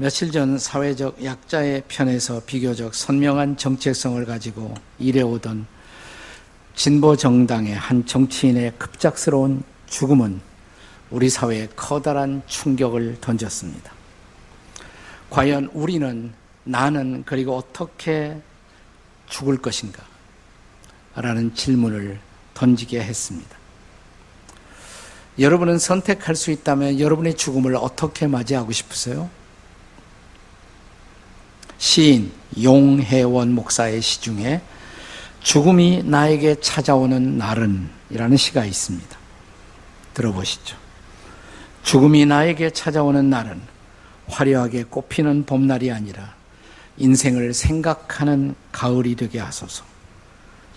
며칠 0.00 0.32
전 0.32 0.56
사회적 0.58 1.22
약자의 1.22 1.82
편에서 1.86 2.40
비교적 2.46 2.94
선명한 2.94 3.58
정체성을 3.58 4.24
가지고 4.24 4.72
일해오던 4.98 5.66
진보 6.74 7.14
정당의 7.16 7.74
한 7.74 8.06
정치인의 8.06 8.72
급작스러운 8.78 9.62
죽음은 9.90 10.40
우리 11.10 11.28
사회에 11.28 11.68
커다란 11.76 12.40
충격을 12.46 13.18
던졌습니다. 13.20 13.92
과연 15.28 15.68
우리는 15.74 16.32
나는 16.64 17.22
그리고 17.26 17.58
어떻게 17.58 18.40
죽을 19.28 19.58
것인가? 19.58 20.02
라는 21.14 21.54
질문을 21.54 22.18
던지게 22.54 23.02
했습니다. 23.02 23.54
여러분은 25.38 25.78
선택할 25.78 26.36
수 26.36 26.50
있다면 26.50 27.00
여러분의 27.00 27.36
죽음을 27.36 27.76
어떻게 27.76 28.26
맞이하고 28.26 28.72
싶으세요? 28.72 29.28
시인 31.80 32.30
용혜원 32.62 33.54
목사의 33.54 34.02
시 34.02 34.20
중에 34.20 34.60
죽음이 35.40 36.02
나에게 36.04 36.56
찾아오는 36.60 37.38
날은 37.38 37.88
이라는 38.10 38.36
시가 38.36 38.66
있습니다. 38.66 39.18
들어보시죠. 40.12 40.76
죽음이 41.82 42.26
나에게 42.26 42.70
찾아오는 42.70 43.30
날은 43.30 43.62
화려하게 44.28 44.84
꽃피는 44.84 45.46
봄날이 45.46 45.90
아니라 45.90 46.34
인생을 46.98 47.54
생각하는 47.54 48.54
가을이 48.72 49.16
되게 49.16 49.40
하소서. 49.40 49.82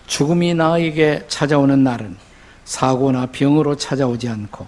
죽음이 0.07 0.53
나에게 0.53 1.25
찾아오는 1.27 1.83
날은 1.83 2.15
사고나 2.63 3.25
병으로 3.25 3.75
찾아오지 3.75 4.29
않고 4.29 4.65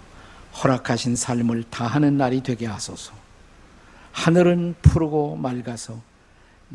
허락하신 0.61 1.15
삶을 1.15 1.63
다하는 1.69 2.17
날이 2.17 2.43
되게 2.43 2.65
하소서. 2.65 3.13
하늘은 4.11 4.75
푸르고 4.81 5.37
맑아서 5.37 6.01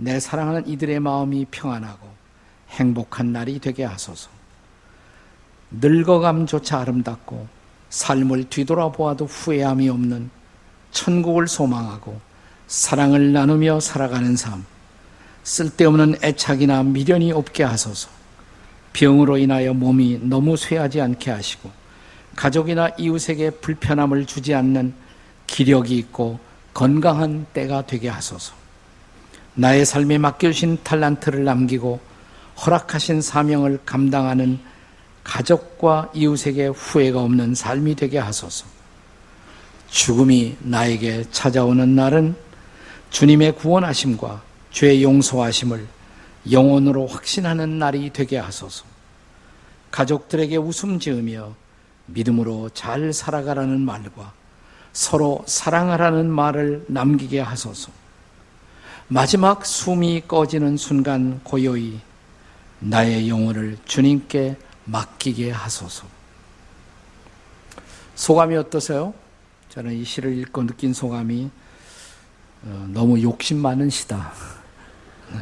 내 0.02 0.18
사랑하는 0.18 0.66
이들의 0.66 0.98
마음이 1.00 1.46
평안하고 1.50 2.08
행복한 2.70 3.32
날이 3.32 3.58
되게 3.58 3.84
하소서. 3.84 4.30
늙어감조차 5.72 6.80
아름답고 6.80 7.46
삶을 7.90 8.44
뒤돌아보아도 8.44 9.26
후회함이 9.26 9.90
없는 9.90 10.30
천국을 10.90 11.46
소망하고 11.48 12.18
사랑을 12.66 13.32
나누며 13.32 13.80
살아가는 13.80 14.36
삶, 14.36 14.64
쓸데없는 15.42 16.16
애착이나 16.22 16.82
미련이 16.82 17.32
없게 17.32 17.62
하소서. 17.62 18.08
병으로 18.94 19.36
인하여 19.36 19.74
몸이 19.74 20.20
너무 20.22 20.56
쇠하지 20.56 21.00
않게 21.00 21.30
하시고 21.30 21.70
가족이나 22.36 22.88
이웃에게 22.98 23.50
불편함을 23.50 24.24
주지 24.24 24.54
않는 24.54 24.94
기력이 25.46 25.96
있고 25.98 26.40
건강한 26.72 27.44
때가 27.52 27.86
되게 27.86 28.08
하소서. 28.08 28.59
나의 29.60 29.84
삶에 29.84 30.16
맡겨주신 30.16 30.78
탈란트를 30.82 31.44
남기고 31.44 32.00
허락하신 32.64 33.20
사명을 33.20 33.80
감당하는 33.84 34.58
가족과 35.22 36.10
이웃에게 36.14 36.68
후회가 36.68 37.20
없는 37.20 37.54
삶이 37.54 37.94
되게 37.94 38.16
하소서. 38.18 38.64
죽음이 39.90 40.56
나에게 40.60 41.24
찾아오는 41.30 41.94
날은 41.94 42.36
주님의 43.10 43.56
구원하심과 43.56 44.40
죄 44.70 45.02
용서하심을 45.02 45.86
영혼으로 46.50 47.06
확신하는 47.06 47.78
날이 47.78 48.10
되게 48.14 48.38
하소서. 48.38 48.86
가족들에게 49.90 50.56
웃음 50.56 50.98
지으며 50.98 51.54
믿음으로 52.06 52.70
잘 52.72 53.12
살아가라는 53.12 53.78
말과 53.82 54.32
서로 54.94 55.44
사랑하라는 55.46 56.30
말을 56.30 56.86
남기게 56.88 57.40
하소서. 57.40 58.00
마지막 59.12 59.66
숨이 59.66 60.22
꺼지는 60.28 60.76
순간 60.76 61.40
고요히 61.42 61.98
나의 62.78 63.28
영혼을 63.28 63.76
주님께 63.84 64.56
맡기게 64.84 65.50
하소서. 65.50 66.06
소감이 68.14 68.54
어떠세요? 68.54 69.12
저는 69.68 69.94
이 69.94 70.04
시를 70.04 70.38
읽고 70.38 70.64
느낀 70.64 70.92
소감이 70.92 71.50
어, 72.62 72.88
너무 72.92 73.20
욕심 73.20 73.58
많은 73.58 73.90
시다. 73.90 74.32
네. 75.32 75.40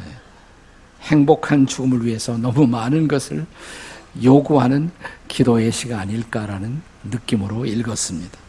행복한 1.01 1.67
죽음을 1.67 2.03
위해서 2.03 2.35
너무 2.39 2.65
많은 2.65 3.07
것을 3.07 3.45
요구하는 4.23 4.89
기도의 5.27 5.71
시가 5.71 5.99
아닐까라는 5.99 6.81
느낌으로 7.03 7.67
읽었습니다. 7.67 8.48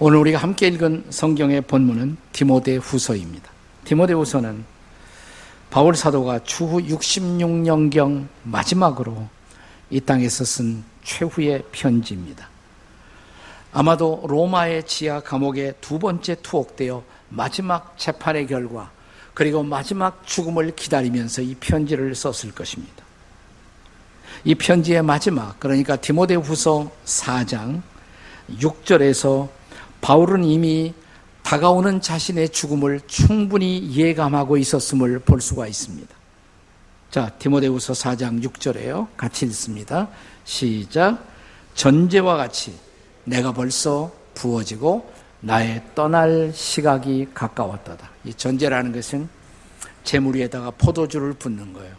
오늘 0.00 0.18
우리가 0.18 0.38
함께 0.38 0.68
읽은 0.68 1.06
성경의 1.10 1.62
본문은 1.62 2.18
디모데 2.30 2.76
후서입니다. 2.76 3.50
디모데 3.82 4.12
후서는 4.12 4.64
바울 5.70 5.96
사도가 5.96 6.44
추후 6.44 6.80
66년경 6.80 8.28
마지막으로 8.44 9.26
이 9.90 10.00
땅에서 10.00 10.44
쓴 10.44 10.84
최후의 11.02 11.64
편지입니다. 11.72 12.48
아마도 13.72 14.22
로마의 14.28 14.86
지하 14.86 15.18
감옥에 15.18 15.72
두 15.80 15.98
번째 15.98 16.36
투옥되어 16.42 17.02
마지막 17.30 17.98
재판의 17.98 18.46
결과 18.46 18.92
그리고 19.34 19.64
마지막 19.64 20.24
죽음을 20.24 20.76
기다리면서 20.76 21.42
이 21.42 21.56
편지를 21.56 22.14
썼을 22.14 22.54
것입니다. 22.54 23.02
이 24.44 24.54
편지의 24.54 25.02
마지막 25.02 25.58
그러니까 25.58 25.96
디모데 25.96 26.36
후서 26.36 26.88
4장 27.04 27.82
6절에서 28.60 29.57
바울은 30.00 30.44
이미 30.44 30.94
다가오는 31.42 32.00
자신의 32.00 32.50
죽음을 32.50 33.00
충분히 33.06 33.94
예감하고 33.94 34.56
있었음을 34.58 35.20
볼 35.20 35.40
수가 35.40 35.66
있습니다. 35.66 36.14
자, 37.10 37.30
디모데후서 37.38 37.94
4장 37.94 38.44
6절에요. 38.44 39.08
같이 39.16 39.46
읽습니다. 39.46 40.08
시작. 40.44 41.24
전제와 41.74 42.36
같이 42.36 42.74
내가 43.24 43.52
벌써 43.52 44.12
부어지고 44.34 45.10
나의 45.40 45.82
떠날 45.94 46.52
시각이 46.54 47.28
가까웠다다. 47.32 48.10
이 48.24 48.34
전제라는 48.34 48.92
것은 48.92 49.28
재물 50.04 50.36
위에다가 50.36 50.70
포도주를 50.72 51.32
붓는 51.34 51.72
거예요. 51.72 51.94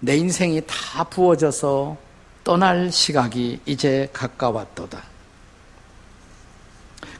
내 0.00 0.16
인생이 0.16 0.62
다 0.66 1.04
부어져서 1.04 1.96
떠날 2.44 2.90
시각이 2.90 3.60
이제 3.66 4.08
가까웠도다. 4.12 5.02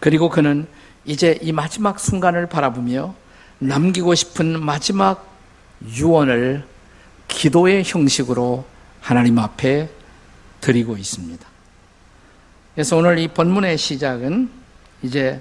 그리고 0.00 0.28
그는 0.30 0.66
이제 1.04 1.38
이 1.42 1.52
마지막 1.52 2.00
순간을 2.00 2.48
바라보며 2.48 3.14
남기고 3.58 4.14
싶은 4.14 4.60
마지막 4.60 5.28
유언을 5.84 6.66
기도의 7.28 7.84
형식으로 7.84 8.64
하나님 9.00 9.38
앞에 9.38 9.88
드리고 10.60 10.96
있습니다. 10.96 11.46
그래서 12.74 12.96
오늘 12.96 13.18
이 13.18 13.28
본문의 13.28 13.78
시작은 13.78 14.50
이제 15.02 15.40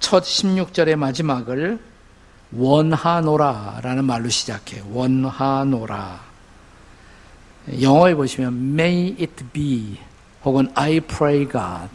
첫 0.00 0.22
16절의 0.22 0.96
마지막을 0.96 1.78
원하노라 2.52 3.80
라는 3.82 4.04
말로 4.04 4.28
시작해요. 4.28 4.84
원하노라. 4.90 6.20
영어에 7.80 8.14
보시면 8.14 8.74
may 8.74 9.16
it 9.18 9.44
be 9.52 9.98
혹은 10.44 10.70
I 10.74 11.00
pray 11.00 11.48
God 11.48 11.88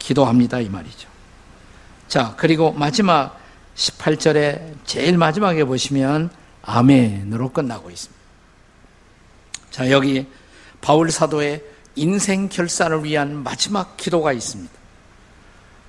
기도합니다 0.00 0.58
이 0.58 0.68
말이죠. 0.68 1.08
자, 2.08 2.34
그리고 2.36 2.72
마지막 2.72 3.38
18절에 3.76 4.74
제일 4.84 5.16
마지막에 5.16 5.62
보시면 5.62 6.30
아멘으로 6.62 7.52
끝나고 7.52 7.88
있습니다. 7.88 8.20
자, 9.70 9.90
여기 9.92 10.26
바울 10.80 11.12
사도의 11.12 11.62
인생 11.94 12.48
결산을 12.48 13.04
위한 13.04 13.44
마지막 13.44 13.96
기도가 13.96 14.32
있습니다. 14.32 14.72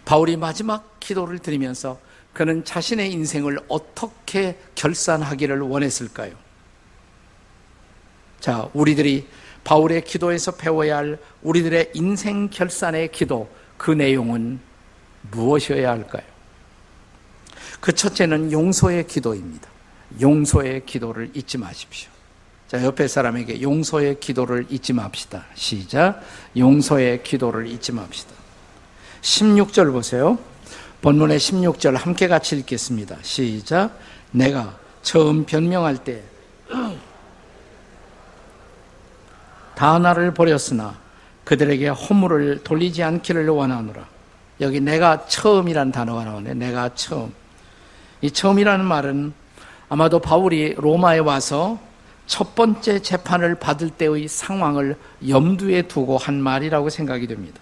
바울이 0.06 0.38
마지막 0.38 1.00
기도를 1.00 1.40
드리면서 1.40 2.00
그는 2.34 2.64
자신의 2.64 3.12
인생을 3.12 3.60
어떻게 3.68 4.60
결산하기를 4.76 5.62
원했을까요? 5.62 6.34
자, 8.40 8.70
우리들이 8.74 9.28
바울의 9.64 10.04
기도에서 10.04 10.52
배워야 10.52 10.98
할 10.98 11.20
우리들의 11.44 11.92
인생 11.94 12.50
결산의 12.50 13.12
기도, 13.12 13.50
그 13.82 13.90
내용은 13.90 14.60
무엇이어야 15.32 15.90
할까요? 15.90 16.22
그 17.80 17.92
첫째는 17.92 18.52
용서의 18.52 19.08
기도입니다. 19.08 19.68
용서의 20.22 20.86
기도를 20.86 21.32
잊지 21.34 21.58
마십시오. 21.58 22.12
자, 22.68 22.84
옆에 22.86 23.08
사람에게 23.08 23.60
용서의 23.60 24.20
기도를 24.20 24.68
잊지 24.70 24.94
맙시다. 24.94 25.48
시작. 25.56 26.22
용서의 26.56 27.24
기도를 27.24 27.66
잊지 27.66 27.92
맙시다. 27.94 28.36
16절 29.22 29.92
보세요. 29.92 30.38
본문의 31.02 31.40
16절 31.40 31.98
함께 31.98 32.28
같이 32.28 32.56
읽겠습니다. 32.58 33.18
시작. 33.24 33.98
내가 34.30 34.78
처음 35.02 35.44
변명할 35.44 36.04
때, 36.04 36.22
다 39.74 39.98
나를 39.98 40.36
버렸으나 40.36 41.02
그들에게 41.44 41.88
허물을 41.88 42.64
돌리지 42.64 43.04
않기를 43.04 43.48
원하노라. 43.50 44.06
여기 44.62 44.80
내가 44.80 45.26
처음이라는 45.26 45.92
단어가 45.92 46.24
나오네. 46.24 46.54
내가 46.54 46.94
처음. 46.94 47.34
이 48.22 48.30
처음이라는 48.30 48.86
말은 48.86 49.34
아마도 49.90 50.20
바울이 50.20 50.76
로마에 50.78 51.20
와서 51.20 51.80
첫 52.28 52.56
번째 52.56 53.02
재판을 53.02 53.56
받을 53.56 53.90
때의 53.90 54.28
상황을 54.28 54.96
염두에 55.28 55.84
두고 55.84 56.18
한 56.18 56.40
말이라고 56.42 56.90
생각이 56.90 57.28
됩니다. 57.28 57.60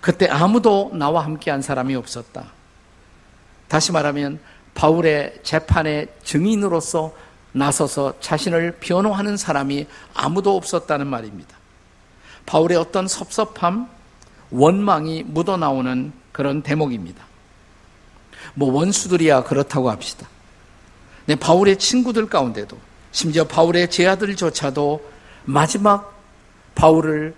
그때 0.00 0.26
아무도 0.28 0.90
나와 0.94 1.24
함께 1.24 1.50
한 1.50 1.62
사람이 1.62 1.94
없었다. 1.94 2.44
다시 3.68 3.92
말하면 3.92 4.40
바울의 4.74 5.40
재판의 5.42 6.08
증인으로서 6.24 7.14
나서서 7.52 8.14
자신을 8.20 8.76
변호하는 8.80 9.36
사람이 9.36 9.86
아무도 10.14 10.56
없었다는 10.56 11.06
말입니다. 11.06 11.57
바울의 12.48 12.78
어떤 12.78 13.06
섭섭함, 13.06 13.88
원망이 14.50 15.22
묻어나오는 15.24 16.12
그런 16.32 16.62
대목입니다. 16.62 17.22
뭐 18.54 18.72
원수들이야 18.72 19.44
그렇다고 19.44 19.90
합시다. 19.90 20.26
네, 21.26 21.36
바울의 21.36 21.78
친구들 21.78 22.26
가운데도 22.30 22.78
심지어 23.12 23.44
바울의 23.44 23.90
제아들조차도 23.90 25.10
마지막 25.44 26.18
바울을 26.74 27.34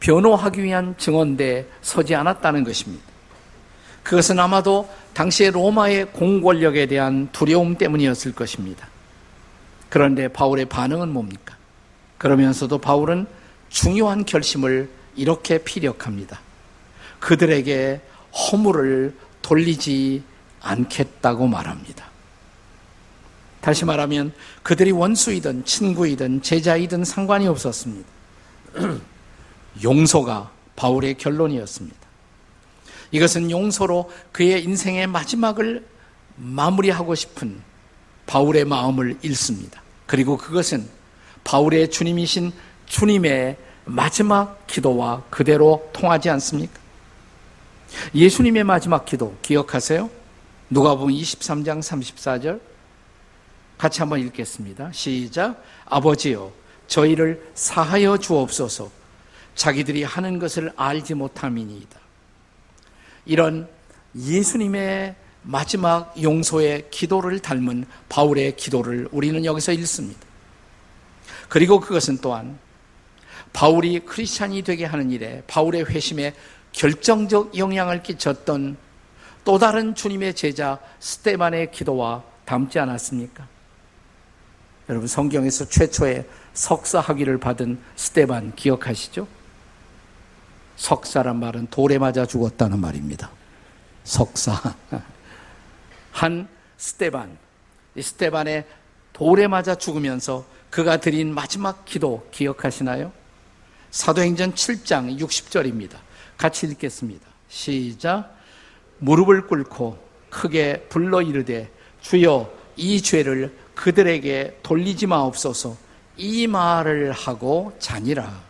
변호하기 0.00 0.62
위한 0.62 0.94
증언대에 0.96 1.66
서지 1.82 2.14
않았다는 2.14 2.64
것입니다. 2.64 3.04
그것은 4.02 4.40
아마도 4.40 4.88
당시의 5.12 5.50
로마의 5.50 6.06
공권력에 6.12 6.86
대한 6.86 7.28
두려움 7.32 7.76
때문이었을 7.76 8.34
것입니다. 8.34 8.88
그런데 9.90 10.28
바울의 10.28 10.64
반응은 10.66 11.12
뭡니까? 11.12 11.54
그러면서도 12.16 12.78
바울은 12.78 13.26
중요한 13.72 14.24
결심을 14.24 14.88
이렇게 15.16 15.58
피력합니다. 15.58 16.40
그들에게 17.18 18.00
허물을 18.32 19.16
돌리지 19.40 20.22
않겠다고 20.60 21.46
말합니다. 21.46 22.06
다시 23.60 23.84
말하면 23.84 24.32
그들이 24.62 24.90
원수이든 24.90 25.64
친구이든 25.64 26.42
제자이든 26.42 27.04
상관이 27.04 27.46
없었습니다. 27.48 28.08
용서가 29.82 30.50
바울의 30.76 31.16
결론이었습니다. 31.16 31.98
이것은 33.12 33.50
용서로 33.50 34.10
그의 34.32 34.64
인생의 34.64 35.06
마지막을 35.06 35.86
마무리하고 36.36 37.14
싶은 37.14 37.60
바울의 38.26 38.64
마음을 38.64 39.18
읽습니다. 39.22 39.82
그리고 40.06 40.36
그것은 40.36 40.88
바울의 41.44 41.90
주님이신 41.90 42.52
주님의 42.92 43.56
마지막 43.86 44.66
기도와 44.66 45.22
그대로 45.30 45.88
통하지 45.94 46.28
않습니까? 46.28 46.78
예수님의 48.14 48.64
마지막 48.64 49.06
기도 49.06 49.34
기억하세요? 49.40 50.10
누가복음 50.68 51.10
23장 51.10 51.80
34절 51.80 52.60
같이 53.78 54.00
한번 54.00 54.20
읽겠습니다. 54.20 54.92
시작. 54.92 55.62
아버지여 55.86 56.52
저희를 56.86 57.50
사하여 57.54 58.18
주옵소서. 58.18 58.90
자기들이 59.54 60.02
하는 60.02 60.38
것을 60.38 60.70
알지 60.76 61.14
못함이니이다. 61.14 61.98
이런 63.24 63.68
예수님의 64.14 65.14
마지막 65.44 66.14
용서의 66.22 66.90
기도를 66.90 67.38
닮은 67.38 67.86
바울의 68.10 68.56
기도를 68.56 69.08
우리는 69.12 69.46
여기서 69.46 69.72
읽습니다. 69.72 70.20
그리고 71.48 71.80
그것은 71.80 72.18
또한 72.18 72.58
바울이 73.52 74.00
크리스찬이 74.00 74.62
되게 74.62 74.84
하는 74.84 75.10
일에 75.10 75.42
바울의 75.46 75.86
회심에 75.86 76.34
결정적 76.72 77.56
영향을 77.56 78.02
끼쳤던 78.02 78.76
또 79.44 79.58
다른 79.58 79.94
주님의 79.94 80.34
제자 80.34 80.78
스테반의 81.00 81.70
기도와 81.72 82.22
닮지 82.44 82.78
않았습니까? 82.78 83.46
여러분 84.88 85.06
성경에서 85.06 85.66
최초의 85.68 86.26
석사 86.54 87.00
학위를 87.00 87.38
받은 87.38 87.78
스테반 87.96 88.54
기억하시죠? 88.54 89.26
석사란 90.76 91.38
말은 91.38 91.68
돌에 91.70 91.98
맞아 91.98 92.26
죽었다는 92.26 92.78
말입니다. 92.80 93.30
석사. 94.04 94.74
한 96.10 96.48
스테반. 96.76 97.38
이 97.94 98.02
스테반의 98.02 98.66
돌에 99.12 99.46
맞아 99.46 99.74
죽으면서 99.74 100.44
그가 100.70 100.96
드린 100.96 101.32
마지막 101.32 101.84
기도 101.84 102.26
기억하시나요? 102.32 103.12
사도행전 103.92 104.54
7장 104.54 105.20
60절입니다. 105.20 105.98
같이 106.38 106.66
읽겠습니다. 106.66 107.26
시작. 107.48 108.34
무릎을 108.98 109.46
꿇고 109.46 109.98
크게 110.30 110.86
불러 110.88 111.20
이르되 111.20 111.70
주여 112.00 112.50
이 112.76 113.02
죄를 113.02 113.54
그들에게 113.74 114.60
돌리지 114.62 115.06
마옵소서 115.06 115.76
이 116.16 116.46
말을 116.46 117.12
하고 117.12 117.76
자니라 117.78 118.40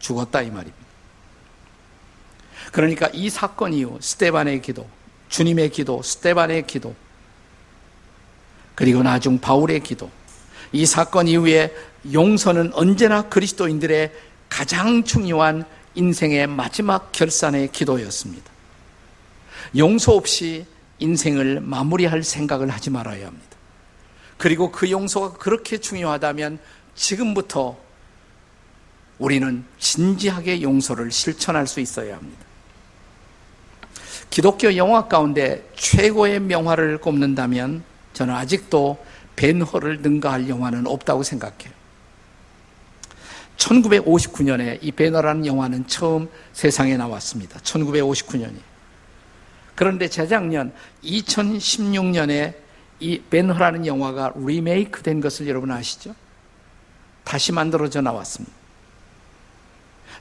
죽었다 0.00 0.42
이 0.42 0.50
말입니다. 0.50 0.88
그러니까 2.72 3.08
이 3.12 3.30
사건 3.30 3.72
이후 3.72 3.98
스테반의 4.00 4.60
기도, 4.60 4.86
주님의 5.28 5.70
기도, 5.70 6.02
스테반의 6.02 6.66
기도, 6.66 6.94
그리고 8.74 9.02
나중 9.04 9.38
바울의 9.38 9.80
기도, 9.80 10.10
이 10.72 10.84
사건 10.84 11.28
이후에 11.28 11.74
용서는 12.12 12.72
언제나 12.74 13.22
그리스도인들의 13.22 14.12
가장 14.48 15.04
중요한 15.04 15.64
인생의 15.94 16.46
마지막 16.46 17.12
결산의 17.12 17.72
기도였습니다. 17.72 18.50
용서 19.76 20.12
없이 20.12 20.66
인생을 20.98 21.60
마무리할 21.60 22.22
생각을 22.22 22.70
하지 22.70 22.90
말아야 22.90 23.26
합니다. 23.26 23.48
그리고 24.36 24.70
그 24.70 24.90
용서가 24.90 25.36
그렇게 25.36 25.78
중요하다면 25.78 26.58
지금부터 26.94 27.76
우리는 29.18 29.64
진지하게 29.78 30.62
용서를 30.62 31.10
실천할 31.10 31.66
수 31.66 31.80
있어야 31.80 32.16
합니다. 32.16 32.46
기독교 34.30 34.76
영화 34.76 35.08
가운데 35.08 35.68
최고의 35.74 36.40
명화를 36.40 36.98
꼽는다면 36.98 37.82
저는 38.12 38.34
아직도 38.34 39.04
벤허를 39.36 40.02
능가할 40.02 40.48
영화는 40.48 40.86
없다고 40.86 41.22
생각해요. 41.22 41.77
1959년에 43.58 44.78
이 44.80 44.92
배너라는 44.92 45.44
영화는 45.46 45.86
처음 45.86 46.28
세상에 46.52 46.96
나왔습니다. 46.96 47.58
1959년이. 47.60 48.56
그런데 49.74 50.08
재작년 50.08 50.72
2016년에 51.04 52.54
이 53.00 53.20
벤허라는 53.30 53.86
영화가 53.86 54.32
리메이크 54.36 55.02
된 55.02 55.20
것을 55.20 55.46
여러분 55.46 55.70
아시죠? 55.70 56.14
다시 57.24 57.52
만들어져 57.52 58.00
나왔습니다. 58.00 58.56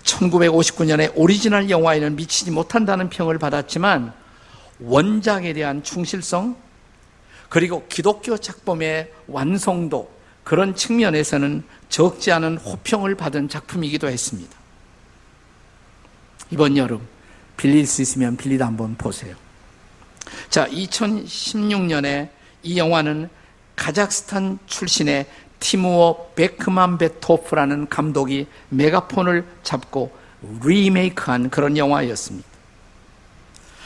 1959년에 0.04 1.12
오리지널 1.16 1.70
영화에는 1.70 2.16
미치지 2.16 2.52
못한다는 2.52 3.10
평을 3.10 3.40
받았지만 3.40 4.14
원작에 4.80 5.54
대한 5.54 5.84
충실성 5.84 6.56
그리고 7.50 7.86
기독교 7.88 8.38
작품의 8.38 9.12
완성도 9.28 10.17
그런 10.48 10.76
측면에서는 10.76 11.62
적지 11.90 12.32
않은 12.32 12.56
호평을 12.60 13.16
받은 13.16 13.50
작품이기도 13.50 14.08
했습니다. 14.08 14.58
이번 16.52 16.78
여름 16.78 17.06
빌릴 17.58 17.86
수 17.86 18.02
있으면 18.02 18.38
빌리다 18.38 18.66
한번 18.66 18.96
보세요. 18.96 19.36
자, 20.50 20.66
2016년에 20.70 22.30
이 22.64 22.78
영화는 22.78 23.28
카자흐스탄 23.76 24.60
출신의 24.68 25.26
티무어 25.60 26.32
베크만베토프라는 26.36 27.90
감독이 27.90 28.48
메가폰을 28.70 29.46
잡고 29.64 30.16
리메이크한 30.64 31.50
그런 31.50 31.76
영화였습니다. 31.76 32.48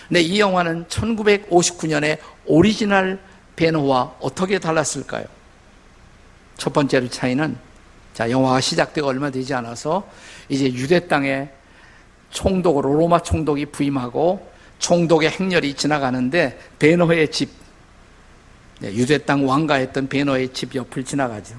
근데 0.09 0.21
이 0.21 0.39
영화는 0.39 0.85
1959년에 0.89 2.19
오리지널 2.45 3.19
벤허와 3.55 4.13
어떻게 4.19 4.59
달랐을까요? 4.59 5.40
첫 6.61 6.71
번째로 6.73 7.09
차이는 7.09 7.57
자, 8.13 8.29
영화가 8.29 8.61
시작되고 8.61 9.07
얼마 9.07 9.31
되지 9.31 9.51
않아서 9.55 10.07
이제 10.47 10.65
유대 10.65 11.07
땅에 11.07 11.49
총독으로 12.29 12.93
로마 12.93 13.23
총독이 13.23 13.65
부임하고 13.65 14.47
총독의 14.77 15.31
행렬이 15.31 15.73
지나가는데 15.73 16.59
베너의 16.77 17.31
집 17.31 17.49
네, 18.79 18.93
유대 18.93 19.17
땅 19.17 19.47
왕가했던 19.49 20.07
베너의 20.07 20.53
집 20.53 20.75
옆을 20.75 21.03
지나가죠. 21.03 21.55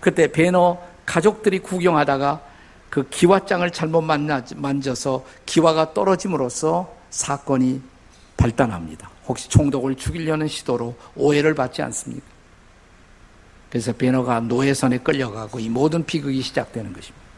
그때 0.00 0.30
베너 0.30 0.78
가족들이 1.06 1.60
구경하다가 1.60 2.42
그 2.90 3.08
기와장을 3.08 3.70
잘못 3.70 4.02
만져서 4.02 5.24
기와가 5.46 5.94
떨어짐으로써 5.94 6.94
사건이 7.08 7.80
발단합니다. 8.36 9.08
혹시 9.26 9.48
총독을 9.48 9.94
죽이려는 9.94 10.46
시도로 10.46 10.94
오해를 11.16 11.54
받지 11.54 11.80
않습니까? 11.80 12.37
그래서 13.70 13.92
베너가 13.92 14.40
노예선에 14.40 14.98
끌려가고 14.98 15.60
이 15.60 15.68
모든 15.68 16.04
비극이 16.04 16.40
시작되는 16.40 16.92
것입니다. 16.92 17.28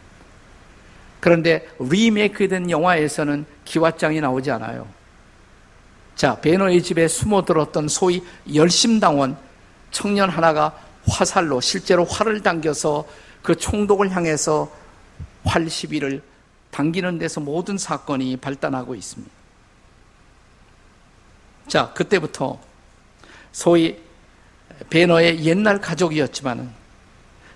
그런데 1.19 1.69
리메이크된 1.79 2.71
영화에서는 2.71 3.45
기왓장이 3.65 4.21
나오지 4.21 4.51
않아요. 4.53 4.87
자, 6.15 6.41
베너의 6.41 6.83
집에 6.83 7.09
숨어 7.09 7.45
들었던 7.45 7.89
소위 7.89 8.23
열심당원 8.55 9.37
청년 9.91 10.31
하나가 10.31 10.79
화살로 11.09 11.61
실제로 11.61 12.05
활을 12.05 12.43
당겨서 12.43 13.07
그 13.43 13.57
총독을 13.57 14.11
향해서 14.11 14.71
활 15.45 15.69
시비를 15.69 16.23
당기는 16.71 17.19
데서 17.19 17.41
모든 17.41 17.77
사건이 17.77 18.37
발단하고 18.37 18.95
있습니다. 18.95 19.33
자, 21.69 21.93
그때부터 21.95 22.59
소위 23.53 23.99
베너의 24.89 25.45
옛날 25.45 25.81
가족이었지만 25.81 26.73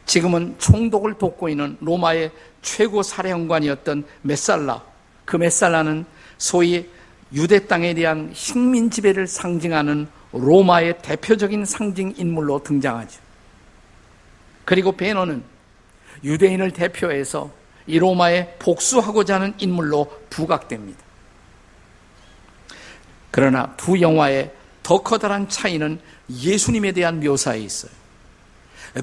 지금은 0.07 0.57
총독을 0.59 1.15
돕고 1.15 1.49
있는 1.49 1.77
로마의 1.81 2.31
최고 2.61 3.03
사령관이었던 3.03 4.05
메살라. 4.23 4.83
그 5.25 5.37
메살라는 5.37 6.05
소위 6.37 6.89
유대 7.33 7.67
땅에 7.67 7.95
대한 7.95 8.31
식민 8.35 8.91
지배를 8.91 9.27
상징하는 9.27 10.07
로마의 10.33 10.99
대표적인 11.01 11.65
상징 11.65 12.13
인물로 12.17 12.63
등장하죠. 12.63 13.21
그리고 14.65 14.93
베너는 14.93 15.43
유대인을 16.23 16.73
대표해서 16.73 17.51
이 17.87 17.99
로마에 17.99 18.57
복수하고자 18.59 19.37
하는 19.37 19.55
인물로 19.59 20.11
부각됩니다. 20.31 20.99
그러나 23.31 23.75
두 23.77 24.01
영화의 24.01 24.53
더 24.83 25.03
커다란 25.03 25.49
차이는 25.49 25.99
예수님에 26.31 26.93
대한 26.93 27.21
묘사에 27.21 27.61
있어요. 27.61 27.93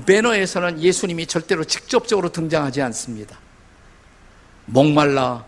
배너에서는 0.06 0.82
예수님이 0.82 1.28
절대로 1.28 1.64
직접적으로 1.64 2.32
등장하지 2.32 2.82
않습니다. 2.82 3.38
목말라 4.66 5.46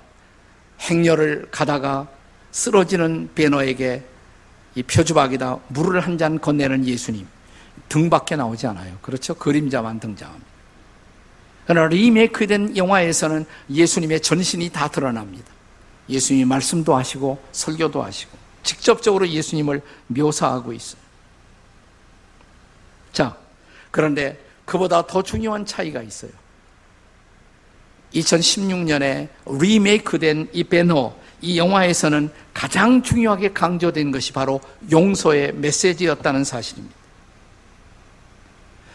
행렬을 0.81 1.47
가다가 1.49 2.07
쓰러지는 2.51 3.29
배너에게 3.35 4.03
이 4.75 4.83
표주박이다 4.83 5.59
물을 5.69 6.01
한 6.01 6.17
잔 6.17 6.39
건네는 6.39 6.85
예수님 6.85 7.27
등밖에 7.89 8.35
나오지 8.35 8.67
않아요. 8.67 8.97
그렇죠? 9.01 9.33
그림자만 9.35 9.99
등장합니다. 9.99 10.47
그러나 11.65 11.87
리메이크된 11.87 12.75
영화에서는 12.75 13.45
예수님의 13.69 14.21
전신이 14.21 14.69
다 14.69 14.89
드러납니다. 14.89 15.45
예수님이 16.09 16.45
말씀도 16.45 16.95
하시고 16.95 17.41
설교도 17.51 18.03
하시고 18.03 18.37
직접적으로 18.63 19.27
예수님을 19.27 19.81
묘사하고 20.07 20.73
있어요. 20.73 21.02
자, 23.13 23.37
그런데 23.91 24.37
그보다 24.65 25.05
더 25.07 25.21
중요한 25.21 25.65
차이가 25.65 26.01
있어요. 26.01 26.31
2016년에 28.13 29.29
리메이크된 29.45 30.49
이 30.51 30.63
배너, 30.63 31.15
이 31.41 31.57
영화에서는 31.57 32.31
가장 32.53 33.01
중요하게 33.01 33.53
강조된 33.53 34.11
것이 34.11 34.33
바로 34.33 34.59
용서의 34.91 35.53
메시지였다는 35.53 36.43
사실입니다. 36.43 36.95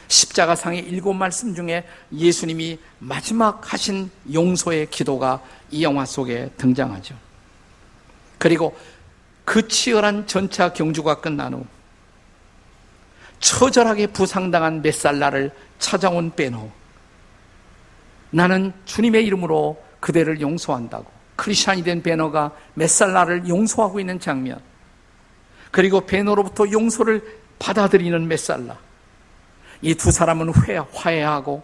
십자가상의 0.08 0.80
일곱 0.80 1.12
말씀 1.12 1.54
중에 1.54 1.84
예수님이 2.12 2.78
마지막 2.98 3.72
하신 3.72 4.10
용서의 4.32 4.88
기도가 4.90 5.42
이 5.70 5.82
영화 5.82 6.06
속에 6.06 6.50
등장하죠. 6.56 7.14
그리고 8.38 8.76
그 9.44 9.68
치열한 9.68 10.26
전차 10.26 10.72
경주가 10.72 11.20
끝난 11.20 11.54
후 11.54 11.66
처절하게 13.40 14.08
부상당한 14.08 14.82
메살라를 14.82 15.52
찾아온 15.78 16.30
베노. 16.34 16.70
나는 18.30 18.72
주님의 18.84 19.24
이름으로 19.26 19.82
그대를 20.00 20.40
용서한다고. 20.40 21.06
크리스찬이 21.36 21.84
된 21.84 22.02
베너가 22.02 22.52
메살라를 22.74 23.48
용서하고 23.48 24.00
있는 24.00 24.18
장면. 24.18 24.60
그리고 25.70 26.04
베너로부터 26.04 26.70
용서를 26.70 27.22
받아들이는 27.58 28.26
메살라. 28.26 28.76
이 29.82 29.94
두 29.94 30.10
사람은 30.10 30.52
회, 30.66 30.78
화해하고 30.92 31.62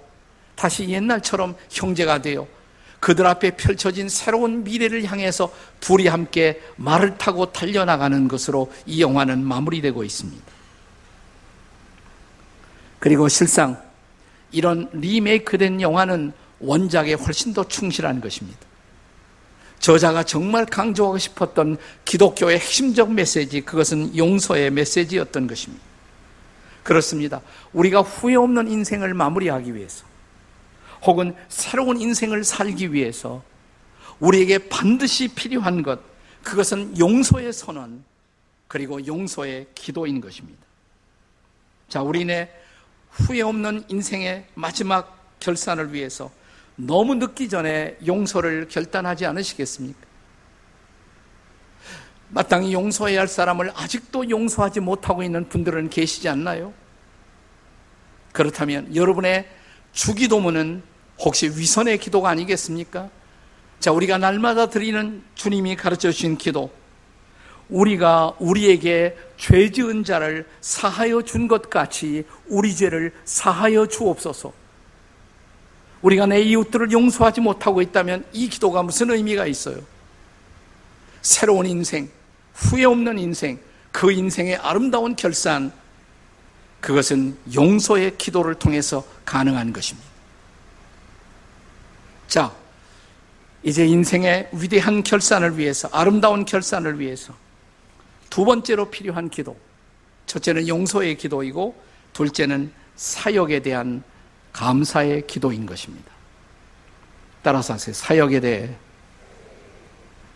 다시 0.54 0.88
옛날처럼 0.88 1.57
형제가 1.71 2.23
되어 2.23 2.47
그들 3.00 3.26
앞에 3.26 3.57
펼쳐진 3.57 4.09
새로운 4.09 4.64
미래를 4.64 5.04
향해서 5.04 5.52
둘이 5.81 6.07
함께 6.07 6.62
말을 6.76 7.19
타고 7.19 7.52
달려나가는 7.52 8.28
것으로 8.28 8.73
이 8.87 9.02
영화는 9.02 9.45
마무리되고 9.45 10.04
있습니다. 10.04 10.53
그리고 13.04 13.28
실상 13.28 13.82
이런 14.50 14.88
리메이크된 14.94 15.82
영화는 15.82 16.32
원작에 16.58 17.12
훨씬 17.12 17.52
더 17.52 17.68
충실한 17.68 18.23
것입니다. 18.23 18.58
저자가 19.78 20.23
정말 20.23 20.64
강조하고 20.64 21.18
싶었던 21.18 21.76
기독교의 22.06 22.58
핵심적 22.58 23.12
메시지, 23.12 23.61
그것은 23.61 24.16
용서의 24.16 24.70
메시지였던 24.70 25.49
것입니다. 25.49 25.84
그렇습니다. 26.82 27.42
우리가 27.75 28.00
후회 28.00 28.37
없는 28.37 28.68
인생을 28.68 29.12
마무리하기 29.12 29.75
위해서, 29.75 30.06
혹은 31.02 31.34
새로운 31.50 32.00
인생을 32.00 32.42
살기 32.42 32.94
위해서, 32.94 33.42
우리에게 34.18 34.70
반드시 34.70 35.28
필요한 35.28 35.82
것, 35.82 36.00
그것은 36.42 36.99
용서의 36.99 37.52
선언, 37.52 38.02
그리고 38.66 39.06
용서의 39.06 39.66
기도인 39.75 40.23
것입니다. 40.23 40.62
자, 41.90 42.00
우리네 42.00 42.63
후회 43.14 43.42
없는 43.42 43.85
인생의 43.88 44.47
마지막 44.54 45.38
결산을 45.38 45.92
위해서 45.92 46.30
너무 46.76 47.14
늦기 47.14 47.49
전에 47.49 47.97
용서를 48.04 48.66
결단하지 48.68 49.26
않으시겠습니까? 49.26 50.00
마땅히 52.30 52.73
용서해야 52.73 53.21
할 53.21 53.28
사람을 53.28 53.71
아직도 53.76 54.28
용서하지 54.28 54.80
못하고 54.80 55.23
있는 55.23 55.49
분들은 55.49 55.90
계시지 55.90 56.28
않나요? 56.28 56.73
그렇다면 58.33 58.97
여러분의 58.97 59.49
주기도문은 59.92 60.83
혹시 61.21 61.47
위선의 61.47 61.99
기도가 61.99 62.30
아니겠습니까? 62.30 63.09
자, 63.78 63.92
우리가 63.92 64.18
날마다 64.18 64.68
드리는 64.68 65.23
주님이 65.37 65.76
가르쳐 65.76 66.11
주신 66.11 66.37
기도, 66.37 66.73
우리가 67.75 68.37
우리에게 68.38 69.16
죄 69.37 69.71
지은 69.71 70.04
자를 70.04 70.47
사하여 70.61 71.23
준 71.23 71.49
것 71.49 71.69
같이 71.69 72.25
우리 72.47 72.75
죄를 72.75 73.12
사하여 73.25 73.87
주옵소서. 73.87 74.52
우리가 76.02 76.26
내 76.26 76.40
이웃들을 76.40 76.93
용서하지 76.93 77.40
못하고 77.40 77.83
있다면 77.83 78.25
이 78.33 78.49
기도가 78.49 78.83
무슨 78.83 79.11
의미가 79.11 79.47
있어요? 79.47 79.78
새로운 81.21 81.66
인생, 81.66 82.09
후회 82.54 82.85
없는 82.85 83.19
인생, 83.19 83.59
그 83.90 84.12
인생의 84.12 84.57
아름다운 84.57 85.16
결산, 85.16 85.73
그것은 86.81 87.37
용서의 87.54 88.16
기도를 88.19 88.54
통해서 88.54 89.04
가능한 89.25 89.73
것입니다. 89.73 90.09
자, 92.28 92.52
이제 93.62 93.85
인생의 93.87 94.50
위대한 94.52 95.02
결산을 95.02 95.59
위해서, 95.59 95.88
아름다운 95.93 96.45
결산을 96.45 97.00
위해서 97.00 97.35
두 98.31 98.45
번째로 98.45 98.90
필요한 98.90 99.28
기도. 99.28 99.57
첫째는 100.26 100.69
용서의 100.69 101.16
기도이고 101.16 101.81
둘째는 102.12 102.73
사역에 102.97 103.61
대한 103.61 104.02
감사의 104.52 105.26
기도인 105.26 105.66
것입니다. 105.66 106.12
따라서 107.43 107.75
하세요. 107.75 107.95
사역에 107.95 108.40
대해 108.40 108.75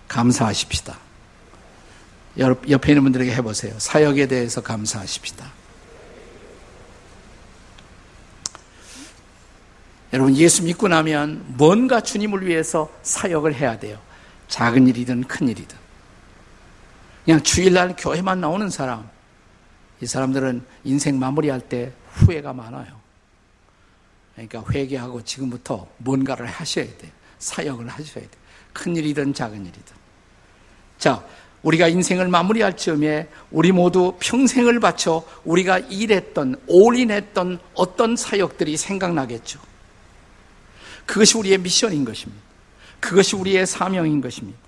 감사하십시다. 0.08 0.98
옆에 2.38 2.92
있는 2.92 3.02
분들에게 3.04 3.32
해보세요. 3.34 3.78
사역에 3.78 4.26
대해서 4.26 4.60
감사하십시다. 4.60 5.50
여러분, 10.12 10.36
예수 10.36 10.62
믿고 10.62 10.88
나면 10.88 11.44
뭔가 11.48 12.00
주님을 12.00 12.46
위해서 12.46 12.90
사역을 13.02 13.54
해야 13.54 13.78
돼요. 13.78 13.98
작은 14.48 14.86
일이든 14.88 15.24
큰 15.24 15.48
일이든. 15.48 15.87
그냥 17.28 17.42
주일날 17.42 17.94
교회만 17.94 18.40
나오는 18.40 18.70
사람, 18.70 19.06
이 20.00 20.06
사람들은 20.06 20.64
인생 20.84 21.18
마무리할 21.18 21.60
때 21.60 21.92
후회가 22.12 22.54
많아요. 22.54 22.86
그러니까 24.32 24.64
회개하고 24.70 25.22
지금부터 25.24 25.86
뭔가를 25.98 26.46
하셔야 26.46 26.86
돼. 26.86 27.12
사역을 27.38 27.86
하셔야 27.86 28.24
돼. 28.24 28.30
큰 28.72 28.96
일이든 28.96 29.34
작은 29.34 29.60
일이든. 29.60 29.94
자, 30.96 31.22
우리가 31.60 31.88
인생을 31.88 32.28
마무리할 32.28 32.78
즈음에 32.78 33.28
우리 33.50 33.72
모두 33.72 34.16
평생을 34.20 34.80
바쳐 34.80 35.22
우리가 35.44 35.80
일했던, 35.80 36.58
올인했던 36.66 37.58
어떤 37.74 38.16
사역들이 38.16 38.78
생각나겠죠. 38.78 39.60
그것이 41.04 41.36
우리의 41.36 41.58
미션인 41.58 42.06
것입니다. 42.06 42.42
그것이 43.00 43.36
우리의 43.36 43.66
사명인 43.66 44.22
것입니다. 44.22 44.58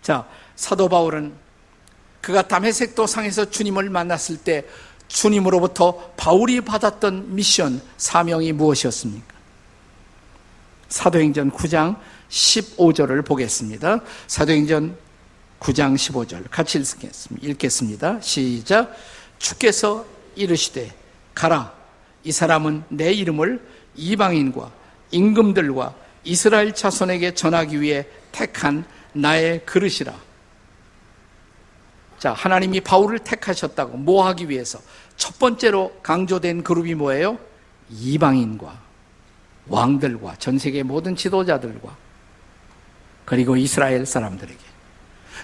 자, 0.00 0.26
사도 0.56 0.88
바울은 0.88 1.32
그가 2.20 2.42
담에색 2.42 2.94
도상에서 2.94 3.50
주님을 3.50 3.90
만났을 3.90 4.38
때 4.38 4.64
주님으로부터 5.08 6.12
바울이 6.16 6.60
받았던 6.62 7.34
미션, 7.34 7.82
사명이 7.98 8.52
무엇이었습니까? 8.52 9.34
사도행전 10.88 11.50
9장 11.50 11.96
15절을 12.30 13.24
보겠습니다. 13.26 14.00
사도행전 14.26 14.96
9장 15.60 15.94
15절 15.94 16.50
같이 16.50 16.82
읽겠습니다. 17.42 18.20
시작. 18.20 18.94
주께서 19.38 20.06
이르시되 20.36 20.92
가라 21.34 21.72
이 22.22 22.32
사람은 22.32 22.84
내 22.88 23.12
이름을 23.12 23.60
이방인과 23.96 24.72
임금들과 25.10 25.94
이스라엘 26.24 26.74
자손에게 26.74 27.34
전하기 27.34 27.80
위해 27.80 28.06
택한 28.32 28.84
나의 29.12 29.64
그릇이라. 29.64 30.23
자, 32.24 32.32
하나님이 32.32 32.80
바울을 32.80 33.18
택하셨다고 33.18 33.98
뭐 33.98 34.26
하기 34.28 34.48
위해서 34.48 34.80
첫 35.18 35.38
번째로 35.38 35.94
강조된 36.02 36.64
그룹이 36.64 36.94
뭐예요? 36.94 37.38
이방인과 37.90 38.80
왕들과 39.66 40.36
전 40.36 40.58
세계 40.58 40.82
모든 40.82 41.16
지도자들과 41.16 41.94
그리고 43.26 43.58
이스라엘 43.58 44.06
사람들에게. 44.06 44.58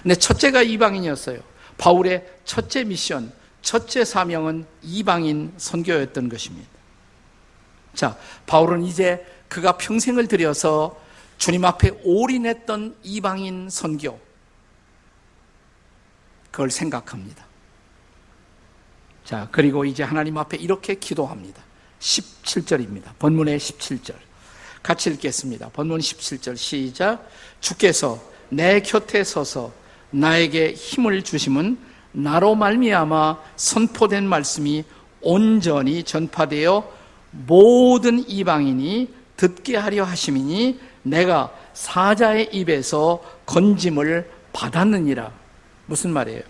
근데 0.01 0.15
첫째가 0.15 0.63
이방인이었어요. 0.63 1.41
바울의 1.77 2.27
첫째 2.45 2.83
미션, 2.83 3.31
첫째 3.61 4.03
사명은 4.03 4.65
이방인 4.81 5.53
선교였던 5.57 6.29
것입니다. 6.29 6.67
자, 7.93 8.17
바울은 8.47 8.81
이제 8.85 9.23
그가 9.49 9.77
평생을 9.77 10.27
들여서 10.27 10.99
주님 11.37 11.63
앞에 11.63 11.91
올인했던 12.03 12.95
이방인 13.03 13.69
선교, 13.69 14.19
그걸 16.51 16.69
생각합니다. 16.69 17.45
자, 19.23 19.47
그리고 19.51 19.85
이제 19.85 20.03
하나님 20.03 20.37
앞에 20.37 20.57
이렇게 20.57 20.95
기도합니다. 20.95 21.61
17절입니다. 21.99 23.17
본문의 23.17 23.57
17절. 23.59 24.13
같이 24.83 25.09
읽겠습니다. 25.11 25.69
본문 25.69 25.99
17절 25.99 26.57
시작. 26.57 27.27
주께서 27.59 28.19
내 28.49 28.81
곁에 28.81 29.23
서서 29.23 29.71
나에게 30.09 30.73
힘을 30.73 31.23
주심은 31.23 31.77
나로 32.11 32.55
말미암아 32.55 33.39
선포된 33.55 34.27
말씀이 34.27 34.83
온전히 35.21 36.03
전파되어 36.03 36.91
모든 37.31 38.27
이방인이 38.27 39.13
듣게 39.37 39.77
하려 39.77 40.03
하심이니 40.03 40.79
내가 41.03 41.55
사자의 41.73 42.49
입에서 42.51 43.23
건짐을 43.45 44.29
받았느니라. 44.51 45.40
무슨 45.91 46.13
말이에요? 46.13 46.41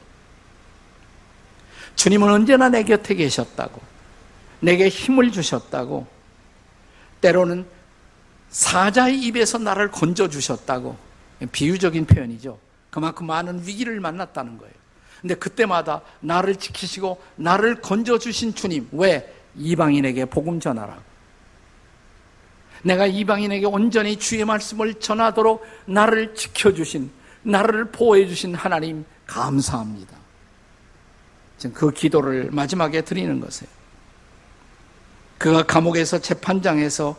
주님은 1.96 2.30
언제나 2.30 2.70
내 2.70 2.84
곁에 2.84 3.16
계셨다고. 3.16 3.82
내게 4.60 4.88
힘을 4.88 5.32
주셨다고. 5.32 6.06
때로는 7.22 7.66
사자의 8.52 9.20
입에서 9.20 9.58
나를 9.58 9.90
건져 9.90 10.30
주셨다고. 10.30 10.96
비유적인 11.52 12.06
표현이죠. 12.06 12.60
그만큼 12.92 13.26
많은 13.26 13.66
위기를 13.66 14.00
만났다는 14.00 14.60
거예요. 14.60 14.74
근데 15.22 15.34
그때마다 15.34 16.02
나를 16.20 16.58
지키시고 16.58 17.20
나를 17.36 17.82
건져 17.82 18.20
주신 18.20 18.54
주님. 18.54 18.90
왜? 18.92 19.34
이방인에게 19.56 20.26
복음 20.26 20.60
전하라고. 20.60 21.02
내가 22.84 23.08
이방인에게 23.08 23.66
온전히 23.66 24.18
주의 24.18 24.46
말씀을 24.46 24.96
전하도록 24.96 25.66
나를 25.86 26.36
지켜주신, 26.36 27.12
나를 27.44 27.86
보호해 27.92 28.28
주신 28.28 28.54
하나님, 28.56 29.06
감사합니다. 29.26 30.18
지금 31.58 31.74
그 31.74 31.92
기도를 31.92 32.50
마지막에 32.52 33.02
드리는 33.02 33.40
것이에요. 33.40 33.70
그가 35.38 35.64
감옥에서 35.64 36.20
재판장에서 36.20 37.16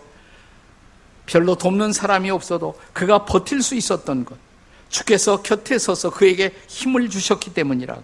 별로 1.27 1.57
돕는 1.57 1.93
사람이 1.93 2.31
없어도 2.31 2.79
그가 2.93 3.25
버틸 3.25 3.63
수 3.63 3.75
있었던 3.75 4.25
것. 4.25 4.37
주께서 4.89 5.43
곁에 5.43 5.79
서서 5.79 6.11
그에게 6.11 6.55
힘을 6.69 7.09
주셨기 7.09 7.55
때문이라고. 7.55 8.03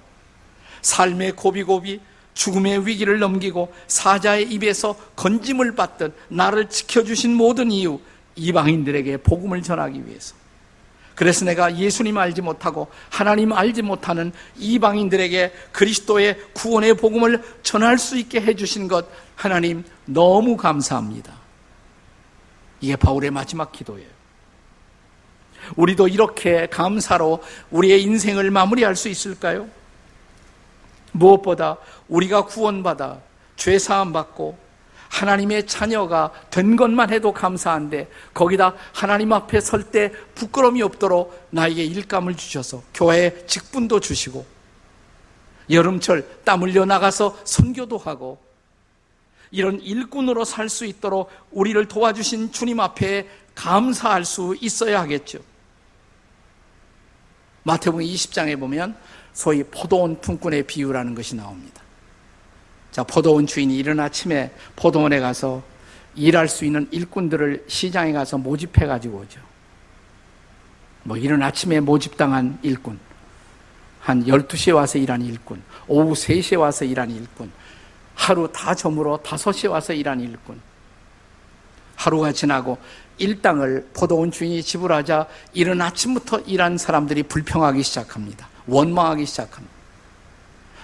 삶의 0.83 1.33
고비고비, 1.33 2.01
죽음의 2.35 2.87
위기를 2.87 3.19
넘기고 3.19 3.73
사자의 3.89 4.51
입에서 4.51 4.97
건짐을 5.17 5.75
받던 5.75 6.15
나를 6.29 6.71
지켜주신 6.71 7.35
모든 7.35 7.71
이유, 7.71 8.01
이방인들에게 8.37 9.19
복음을 9.19 9.63
전하기 9.63 10.07
위해서. 10.07 10.38
그래서 11.19 11.45
내가 11.45 11.77
예수님 11.77 12.17
알지 12.17 12.43
못하고 12.43 12.87
하나님 13.11 13.53
알지 13.53 13.83
못하는 13.83 14.31
이방인들에게 14.57 15.53
그리스도의 15.73 16.39
구원의 16.53 16.95
복음을 16.95 17.43
전할 17.65 17.99
수 17.99 18.17
있게 18.17 18.41
해주신 18.41 18.87
것 18.87 19.05
하나님 19.35 19.83
너무 20.05 20.57
감사합니다. 20.57 21.35
이게 22.81 22.95
바울의 22.95 23.33
마지막 23.33 23.73
기도예요. 23.73 24.07
우리도 25.75 26.07
이렇게 26.07 26.69
감사로 26.69 27.43
우리의 27.73 28.01
인생을 28.05 28.53
마무리할 28.53 28.95
수 28.95 29.09
있을까요? 29.09 29.69
무엇보다 31.11 31.79
우리가 32.07 32.45
구원받아 32.45 33.19
죄 33.57 33.77
사함 33.81 34.13
받고 34.13 34.57
하나님의 35.09 35.67
자녀가 35.67 36.31
된 36.51 36.77
것만 36.77 37.11
해도 37.13 37.33
감사한데 37.33 38.09
거기다 38.35 38.75
하나님 38.93 39.33
앞에 39.33 39.61
설 39.61 39.83
때 39.91 40.13
부끄러움이 40.35 40.83
없도록 40.83 41.49
나에게 41.51 41.85
일감을 41.85 42.37
주셔서 42.37 42.83
교회 42.93 43.45
직분도 43.47 44.01
주시고 44.01 44.45
여름철 45.71 46.43
땀 46.45 46.63
흘려 46.63 46.85
나가서 46.85 47.39
선교도 47.45 47.99
하고 47.99 48.39
이런 49.51 49.81
일꾼으로 49.81 50.45
살 50.45 50.69
수 50.69 50.85
있도록 50.85 51.31
우리를 51.51 51.83
도와주신 51.89 52.53
주님 52.53 52.81
앞에 52.81 53.27
감사할 53.55 54.25
수 54.25 54.55
있어야 54.61 55.01
하겠죠. 55.01 55.41
마태복음 57.63 58.05
20장에 58.05 58.59
보면 58.59 58.97
소위 59.33 59.63
포도원 59.65 60.21
품꾼의 60.21 60.65
비유라는 60.67 61.15
것이 61.15 61.35
나옵니다. 61.35 61.83
자, 62.99 63.05
포도원 63.05 63.47
주인이 63.47 63.77
이른 63.77 64.01
아침에 64.01 64.51
포도원에 64.75 65.21
가서 65.21 65.63
일할 66.17 66.49
수 66.49 66.65
있는 66.65 66.89
일꾼들을 66.91 67.67
시장에 67.69 68.11
가서 68.11 68.39
모집해 68.39 68.87
가지고 68.87 69.19
오죠. 69.19 69.41
뭐 71.05 71.17
이른 71.17 71.41
아침에 71.41 71.79
모집당한 71.79 72.59
일꾼, 72.63 72.99
한 74.01 74.25
12시에 74.27 74.75
와서 74.75 74.99
일하는 74.99 75.27
일꾼, 75.27 75.63
오후 75.87 76.13
3시에 76.13 76.59
와서 76.59 76.85
일하는 76.85 77.15
일꾼, 77.15 77.53
하루 78.17 78.51
다 78.53 78.75
저물어 78.75 79.19
5시에 79.19 79.71
와서 79.71 79.93
일하는 79.93 80.25
일꾼. 80.25 80.61
하루가 81.95 82.33
지나고 82.33 82.79
일당을 83.19 83.91
포도원 83.95 84.33
주인이 84.33 84.61
지불하자 84.61 85.29
이른 85.53 85.81
아침부터 85.81 86.41
일한 86.41 86.77
사람들이 86.77 87.23
불평하기 87.23 87.81
시작합니다. 87.81 88.49
원망하기 88.67 89.25
시작합니다. 89.25 89.78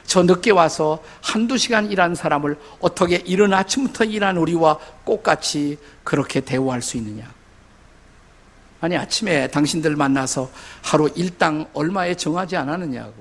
저 0.06 0.22
늦게 0.22 0.50
와서 0.50 1.02
한두 1.22 1.56
시간 1.58 1.90
일한 1.90 2.14
사람을 2.14 2.58
어떻게 2.80 3.16
이른 3.16 3.52
아침부터 3.52 4.04
일한 4.04 4.36
우리와 4.36 4.78
똑같이 5.04 5.78
그렇게 6.04 6.40
대우할 6.40 6.82
수 6.82 6.96
있느냐. 6.98 7.32
아니, 8.80 8.96
아침에 8.96 9.48
당신들 9.48 9.96
만나서 9.96 10.50
하루 10.82 11.10
일당 11.16 11.66
얼마에 11.72 12.14
정하지 12.14 12.56
않았느냐고. 12.56 13.14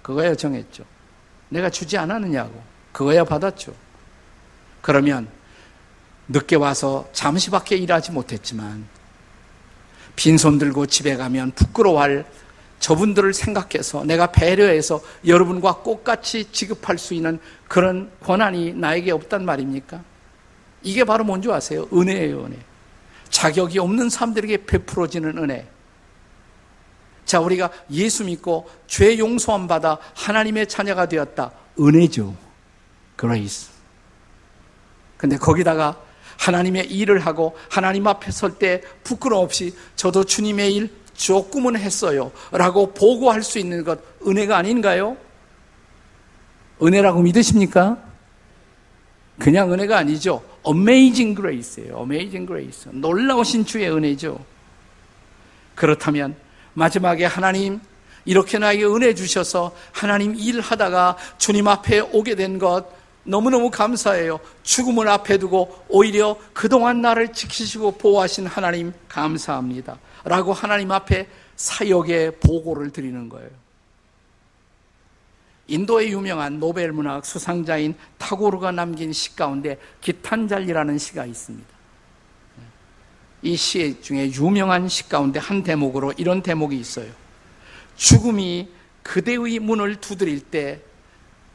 그거야 0.00 0.34
정했죠. 0.34 0.84
내가 1.48 1.70
주지 1.70 1.98
않았느냐고. 1.98 2.62
그거야 2.92 3.24
받았죠. 3.24 3.74
그러면 4.80 5.28
늦게 6.28 6.56
와서 6.56 7.08
잠시밖에 7.12 7.76
일하지 7.76 8.12
못했지만 8.12 8.86
빈손 10.14 10.58
들고 10.58 10.86
집에 10.86 11.16
가면 11.16 11.52
부끄러워할 11.52 12.26
저분들을 12.78 13.34
생각해서 13.34 14.04
내가 14.04 14.28
배려해서 14.30 15.00
여러분과 15.26 15.82
똑같이 15.82 16.50
지급할 16.52 16.98
수 16.98 17.14
있는 17.14 17.38
그런 17.66 18.10
권한이 18.22 18.74
나에게 18.74 19.10
없단 19.12 19.44
말입니까? 19.44 20.02
이게 20.82 21.04
바로 21.04 21.24
뭔지 21.24 21.50
아세요? 21.50 21.88
은혜예요, 21.92 22.44
은혜. 22.44 22.56
자격이 23.30 23.78
없는 23.78 24.08
사람들에게 24.08 24.64
베풀어지는 24.66 25.38
은혜. 25.38 25.68
자, 27.24 27.40
우리가 27.40 27.70
예수 27.90 28.24
믿고 28.24 28.70
죄 28.86 29.18
용서함 29.18 29.66
받아 29.66 29.98
하나님의 30.14 30.66
자녀가 30.66 31.06
되었다. 31.06 31.50
은혜죠. 31.78 32.34
grace. 33.16 33.70
근데 35.16 35.36
거기다가 35.36 36.00
하나님의 36.38 36.86
일을 36.86 37.18
하고 37.26 37.56
하나님 37.68 38.06
앞에 38.06 38.30
설 38.30 38.58
때 38.58 38.80
부끄러움 39.02 39.44
없이 39.44 39.74
저도 39.96 40.24
주님의 40.24 40.74
일 40.74 40.90
조금은 41.18 41.76
했어요. 41.76 42.32
라고 42.52 42.94
보고할 42.94 43.42
수 43.42 43.58
있는 43.58 43.84
것 43.84 43.98
은혜가 44.26 44.56
아닌가요? 44.56 45.16
은혜라고 46.80 47.20
믿으십니까? 47.20 47.98
그냥 49.38 49.72
은혜가 49.72 49.98
아니죠. 49.98 50.42
Amazing 50.66 51.34
Grace예요. 51.34 51.98
Amazing 51.98 52.46
Grace. 52.46 52.90
놀라우신 52.92 53.66
주의 53.66 53.90
은혜죠. 53.90 54.38
그렇다면 55.74 56.36
마지막에 56.74 57.24
하나님 57.24 57.80
이렇게 58.24 58.58
나에게 58.58 58.84
은혜 58.84 59.14
주셔서 59.14 59.74
하나님 59.92 60.34
일하다가 60.36 61.16
주님 61.38 61.66
앞에 61.68 62.00
오게 62.00 62.34
된 62.36 62.58
것 62.58 62.86
너무너무 63.24 63.70
감사해요. 63.70 64.40
죽음을 64.62 65.06
앞에 65.08 65.38
두고 65.38 65.84
오히려 65.88 66.36
그동안 66.52 67.02
나를 67.02 67.32
지키시고 67.32 67.92
보호하신 67.92 68.46
하나님 68.46 68.92
감사합니다. 69.08 69.98
라고 70.24 70.52
하나님 70.52 70.90
앞에 70.92 71.28
사역의 71.56 72.40
보고를 72.40 72.90
드리는 72.90 73.28
거예요. 73.28 73.50
인도의 75.66 76.12
유명한 76.12 76.58
노벨 76.58 76.92
문학 76.92 77.26
수상자인 77.26 77.94
타고르가 78.16 78.72
남긴 78.72 79.12
시 79.12 79.36
가운데 79.36 79.78
기탄잘이라는 80.00 80.98
시가 80.98 81.26
있습니다. 81.26 81.78
이 83.42 83.56
시 83.56 84.00
중에 84.00 84.32
유명한 84.32 84.88
시 84.88 85.08
가운데 85.08 85.38
한 85.38 85.62
대목으로 85.62 86.12
이런 86.16 86.42
대목이 86.42 86.76
있어요. 86.76 87.12
죽음이 87.96 88.68
그대의 89.02 89.58
문을 89.58 89.96
두드릴 89.96 90.40
때 90.40 90.80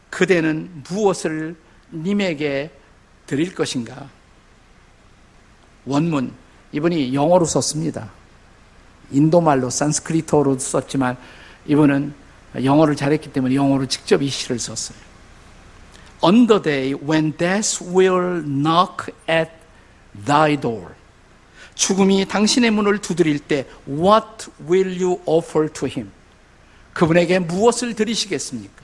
그대는 0.10 0.84
무엇을 0.90 1.56
님에게 1.92 2.72
드릴 3.26 3.54
것인가? 3.54 4.10
원문, 5.86 6.34
이분이 6.72 7.14
영어로 7.14 7.46
썼습니다. 7.46 8.12
인도말로 9.14 9.70
산스크리트어로 9.70 10.60
썼지만 10.60 11.18
이분은 11.68 12.14
영어를 12.64 12.96
잘했기 12.96 13.32
때문에 13.32 13.56
영어로 13.56 13.88
직접 13.88 14.22
이 14.22 14.30
시를 14.30 14.60
썼어요. 14.60 14.98
On 16.24 16.48
the 16.48 16.62
day 16.62 16.94
when 16.94 17.36
death 17.36 17.84
will 17.84 18.44
knock 18.44 19.14
at 19.30 19.52
thy 20.26 20.60
door. 20.60 20.94
죽음이 21.76 22.26
당신의 22.28 22.72
문을 22.72 23.00
두드릴 23.00 23.40
때 23.40 23.66
What 23.88 24.52
will 24.70 25.02
you 25.02 25.20
offer 25.26 25.72
to 25.74 25.88
him? 25.88 26.12
그분에게 26.94 27.40
무엇을 27.40 27.96
드리시겠습니까? 27.96 28.84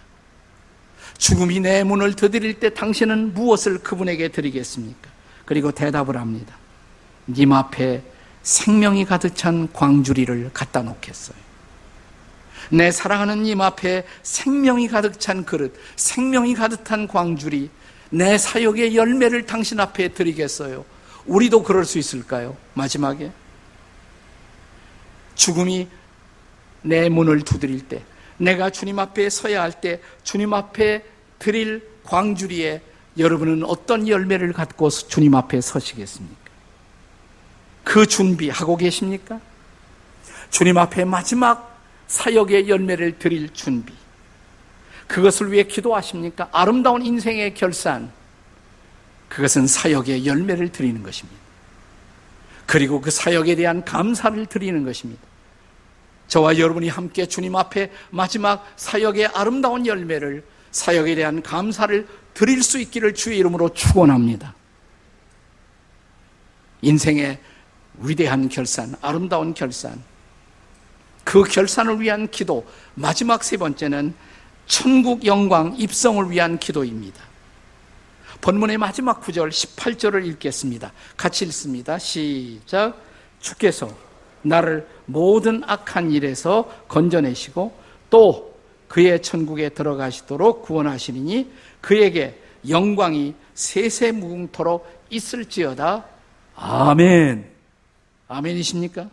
죽음이 1.17 1.59
내 1.59 1.83
문을 1.83 2.13
두드릴 2.15 2.59
때 2.59 2.73
당신은 2.73 3.33
무엇을 3.33 3.79
그분에게 3.79 4.29
드리겠습니까? 4.29 5.09
그리고 5.45 5.71
대답을 5.71 6.17
합니다. 6.17 6.55
님 7.27 7.53
앞에 7.53 8.01
생명이 8.49 9.05
가득 9.05 9.35
찬 9.35 9.71
광주리를 9.71 10.49
갖다 10.55 10.81
놓겠어요. 10.81 11.37
내 12.71 12.89
사랑하는 12.89 13.43
님 13.43 13.61
앞에 13.61 14.07
생명이 14.23 14.87
가득 14.87 15.19
찬 15.19 15.45
그릇, 15.45 15.75
생명이 15.95 16.55
가득한 16.55 17.07
광주리, 17.07 17.69
내 18.09 18.39
사역의 18.39 18.95
열매를 18.95 19.45
당신 19.45 19.79
앞에 19.79 20.09
드리겠어요. 20.09 20.83
우리도 21.27 21.61
그럴 21.61 21.85
수 21.85 21.99
있을까요? 21.99 22.57
마지막에. 22.73 23.31
죽음이 25.35 25.87
내 26.81 27.07
문을 27.07 27.41
두드릴 27.41 27.87
때, 27.87 28.03
내가 28.37 28.71
주님 28.71 28.97
앞에 28.97 29.29
서야 29.29 29.61
할 29.61 29.79
때, 29.79 30.01
주님 30.23 30.55
앞에 30.55 31.05
드릴 31.37 31.87
광주리에 32.03 32.81
여러분은 33.15 33.63
어떤 33.63 34.07
열매를 34.07 34.53
갖고 34.53 34.89
주님 34.89 35.35
앞에 35.35 35.61
서시겠습니까? 35.61 36.38
그 37.83 38.05
준비하고 38.05 38.77
계십니까? 38.77 39.39
주님 40.49 40.77
앞에 40.77 41.05
마지막 41.05 41.79
사역의 42.07 42.69
열매를 42.69 43.19
드릴 43.19 43.53
준비. 43.53 43.93
그것을 45.07 45.51
위해 45.51 45.63
기도하십니까? 45.63 46.49
아름다운 46.51 47.03
인생의 47.03 47.53
결산. 47.55 48.11
그것은 49.27 49.67
사역의 49.67 50.25
열매를 50.25 50.71
드리는 50.71 51.01
것입니다. 51.03 51.39
그리고 52.65 53.01
그 53.01 53.09
사역에 53.09 53.55
대한 53.55 53.83
감사를 53.83 54.45
드리는 54.45 54.83
것입니다. 54.83 55.21
저와 56.27 56.59
여러분이 56.59 56.89
함께 56.89 57.25
주님 57.25 57.55
앞에 57.55 57.91
마지막 58.11 58.71
사역의 58.75 59.27
아름다운 59.33 59.85
열매를 59.87 60.43
사역에 60.71 61.15
대한 61.15 61.41
감사를 61.41 62.07
드릴 62.35 62.61
수 62.61 62.79
있기를 62.79 63.15
주의 63.15 63.39
이름으로 63.39 63.73
축원합니다. 63.73 64.53
인생의 66.83 67.39
위대한 68.01 68.49
결산, 68.49 68.95
아름다운 69.01 69.53
결산. 69.53 70.01
그 71.23 71.43
결산을 71.43 71.99
위한 72.01 72.29
기도, 72.29 72.65
마지막 72.95 73.43
세 73.43 73.57
번째는 73.57 74.13
천국 74.65 75.25
영광 75.25 75.75
입성을 75.77 76.29
위한 76.29 76.57
기도입니다. 76.57 77.21
본문의 78.41 78.77
마지막 78.77 79.19
구절 79.21 79.49
18절을 79.49 80.25
읽겠습니다. 80.27 80.93
같이 81.17 81.45
읽습니다. 81.45 81.97
시작. 81.97 82.95
주께서 83.39 83.89
나를 84.41 84.87
모든 85.05 85.61
악한 85.65 86.11
일에서 86.11 86.69
건져내시고 86.87 87.73
또 88.09 88.57
그의 88.87 89.21
천국에 89.21 89.69
들어가시도록 89.69 90.63
구원하시리니 90.63 91.51
그에게 91.81 92.41
영광이 92.67 93.35
세세무궁토록 93.53 95.05
있을지어다. 95.09 96.05
아멘. 96.55 97.58
아멘이십니까? 98.29 99.09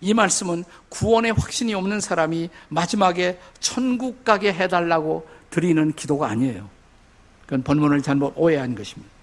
이 0.00 0.12
말씀은 0.12 0.64
구원의 0.90 1.32
확신이 1.32 1.72
없는 1.72 2.00
사람이 2.00 2.50
마지막에 2.68 3.38
천국 3.60 4.24
가게 4.24 4.52
해달라고 4.52 5.26
드리는 5.50 5.92
기도가 5.92 6.28
아니에요. 6.28 6.68
그건 7.42 7.62
본문을 7.62 8.02
잘못 8.02 8.34
오해한 8.36 8.74
것입니다. 8.74 9.14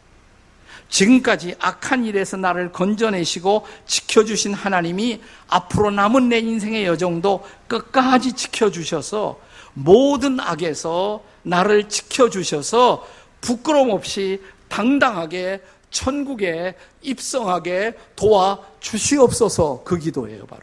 지금까지 0.90 1.56
악한 1.60 2.06
일에서 2.06 2.38
나를 2.38 2.72
건져내시고 2.72 3.66
지켜주신 3.86 4.54
하나님이 4.54 5.22
앞으로 5.48 5.92
남은 5.92 6.30
내 6.30 6.40
인생의 6.40 6.86
여정도 6.86 7.46
끝까지 7.68 8.34
지켜주셔서 8.34 9.40
모든 9.74 10.40
악에서 10.40 11.24
나를 11.44 11.88
지켜주셔서 11.88 13.08
부끄럼 13.40 13.90
없이 13.90 14.42
당당하게 14.68 15.62
천국에 15.92 16.76
입성하게 17.02 17.98
도와 18.16 18.60
주시옵소서 18.80 19.84
그 19.86 19.98
기도예요, 19.98 20.46
바로. 20.48 20.62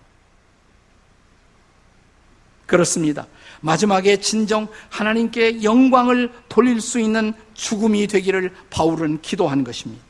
그렇습니다. 2.66 3.26
마지막에 3.60 4.18
진정 4.18 4.68
하나님께 4.90 5.62
영광을 5.62 6.32
돌릴 6.48 6.80
수 6.80 7.00
있는 7.00 7.32
죽음이 7.54 8.06
되기를 8.06 8.54
바울은 8.70 9.22
기도한 9.22 9.64
것입니다. 9.64 10.04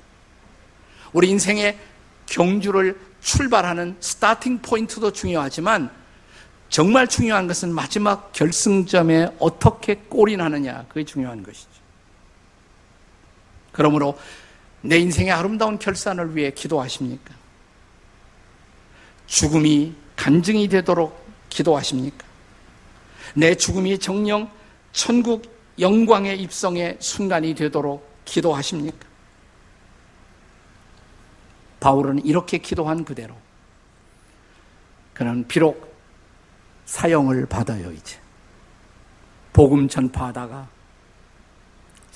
우리 1.13 1.31
인생의 1.31 1.79
경주를 2.27 2.99
출발하는 3.21 3.97
스타팅 4.01 4.61
포인트도 4.61 5.13
중요하지만 5.13 5.91
정말 6.69 7.07
중요한 7.07 7.47
것은 7.47 7.73
마지막 7.73 8.33
결승점에 8.33 9.37
어떻게 9.39 9.95
골이 9.95 10.37
나느냐 10.37 10.85
그게 10.89 11.05
중요한 11.05 11.43
것이죠. 11.43 11.69
그러므로 13.73 14.19
내 14.83 14.99
인생의 14.99 15.33
아름다운 15.33 15.79
결산을 15.79 16.37
위해 16.37 16.51
기도하십니까? 16.51 17.35
죽음이 19.27 19.95
간증이 20.17 20.69
되도록 20.69 21.27
기도하십니까? 21.49 22.27
내 23.35 23.55
죽음이 23.55 23.99
정령 23.99 24.51
천국 24.93 25.59
영광의 25.79 26.41
입성의 26.41 26.97
순간이 27.01 27.55
되도록 27.55 28.25
기도하십니까? 28.25 29.07
바울은 31.81 32.25
이렇게 32.25 32.59
기도한 32.59 33.05
그대로 33.05 33.37
그는 35.15 35.47
비록 35.47 35.97
사형을 36.85 37.47
받아요, 37.47 37.93
이제. 37.93 38.19
복음 39.53 39.89
전파하다가 39.89 40.69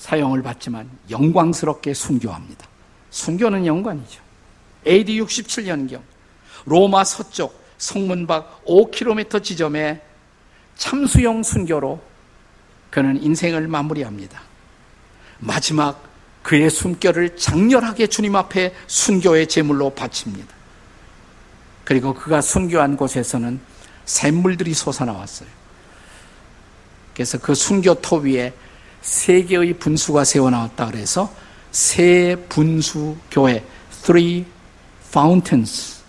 사형을 0.03 0.43
받지만 0.43 0.89
영광스럽게 1.09 1.93
순교합니다. 1.93 2.67
순교는 3.09 3.65
영광이죠. 3.65 4.21
AD 4.85 5.21
67년경 5.21 6.01
로마 6.65 7.05
서쪽 7.05 7.63
성문 7.77 8.27
밖 8.27 8.65
5km 8.65 9.41
지점에 9.41 10.01
참수형 10.75 11.43
순교로 11.43 12.01
그는 12.89 13.23
인생을 13.23 13.69
마무리합니다. 13.69 14.41
마지막 15.39 16.03
그의 16.41 16.69
숨결을 16.69 17.37
장렬하게 17.37 18.07
주님 18.07 18.35
앞에 18.35 18.75
순교의 18.87 19.47
제물로 19.47 19.89
바칩니다. 19.91 20.53
그리고 21.85 22.13
그가 22.13 22.41
순교한 22.41 22.97
곳에서는 22.97 23.57
샘물들이 24.03 24.73
솟아나왔어요. 24.73 25.47
그래서 27.13 27.37
그 27.37 27.55
순교토 27.55 28.17
위에 28.17 28.53
세 29.03 29.43
개의 29.43 29.73
분수가 29.73 30.23
세워 30.23 30.49
나왔다 30.49 30.87
그래서 30.87 31.31
세 31.71 32.35
분수 32.49 33.17
교회, 33.29 33.63
Three 34.03 34.45
Fountains 35.07 36.01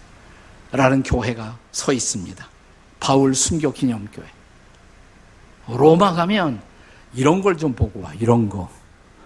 라는 0.72 1.02
교회가 1.02 1.58
서 1.72 1.92
있습니다. 1.92 2.48
바울 3.00 3.34
순교 3.34 3.72
기념교회. 3.72 4.26
로마 5.68 6.12
가면 6.14 6.62
이런 7.14 7.42
걸 7.42 7.56
좀 7.56 7.74
보고 7.74 8.00
와, 8.00 8.12
이런 8.14 8.48
거. 8.48 8.70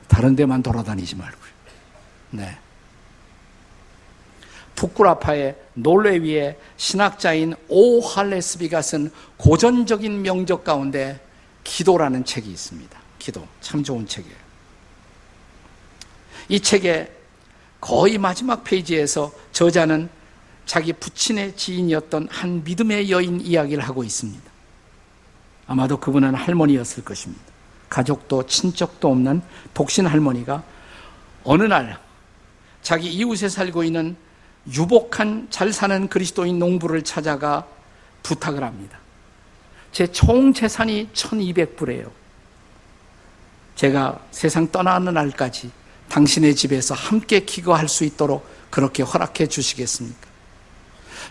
다른 0.09 0.35
데만 0.35 0.63
돌아다니지 0.63 1.17
말고요. 1.17 1.51
네. 2.31 2.57
푸쿠라파의 4.75 5.57
놀레위의 5.75 6.57
신학자인 6.77 7.55
오 7.69 8.01
할레스비가 8.01 8.81
쓴 8.81 9.11
고전적인 9.37 10.23
명적 10.23 10.65
가운데 10.65 11.21
기도라는 11.65 12.25
책이 12.25 12.51
있습니다. 12.51 12.99
기도. 13.19 13.47
참 13.61 13.83
좋은 13.83 14.07
책이에요. 14.07 14.37
이 16.49 16.61
책의 16.61 17.13
거의 17.81 18.19
마지막 18.19 18.65
페이지에서 18.65 19.33
저자는 19.53 20.09
자기 20.67 20.93
부친의 20.93 21.57
지인이었던 21.57 22.29
한 22.31 22.65
믿음의 22.65 23.11
여인 23.11 23.41
이야기를 23.41 23.83
하고 23.83 24.05
있습니다. 24.05 24.43
아마도 25.67 25.99
그분은 25.99 26.35
할머니였을 26.35 27.05
것입니다. 27.05 27.43
가족도 27.89 28.47
친척도 28.47 29.11
없는 29.11 29.43
독신 29.75 30.07
할머니가 30.07 30.63
어느 31.45 31.63
날 31.65 31.99
자기 32.83 33.11
이웃에 33.13 33.49
살고 33.49 33.85
있는 33.85 34.17
유복한 34.73 35.47
잘 35.51 35.73
사는 35.73 36.09
그리스도인 36.09 36.59
농부를 36.59 37.03
찾아가 37.03 37.67
부탁을 38.23 38.63
합니다. 38.63 38.99
제 39.93 40.07
총 40.07 40.53
재산이 40.53 41.09
1200불이에요. 41.15 42.11
제가 43.79 44.19
세상 44.33 44.67
떠나는 44.73 45.15
날까지 45.15 45.71
당신의 46.09 46.57
집에서 46.57 46.95
함께 46.95 47.41
기거할 47.41 47.89
수 47.89 48.03
있도록 48.03 48.45
그렇게 48.71 49.05
허락해 49.05 49.47
주시겠습니까? 49.47 50.27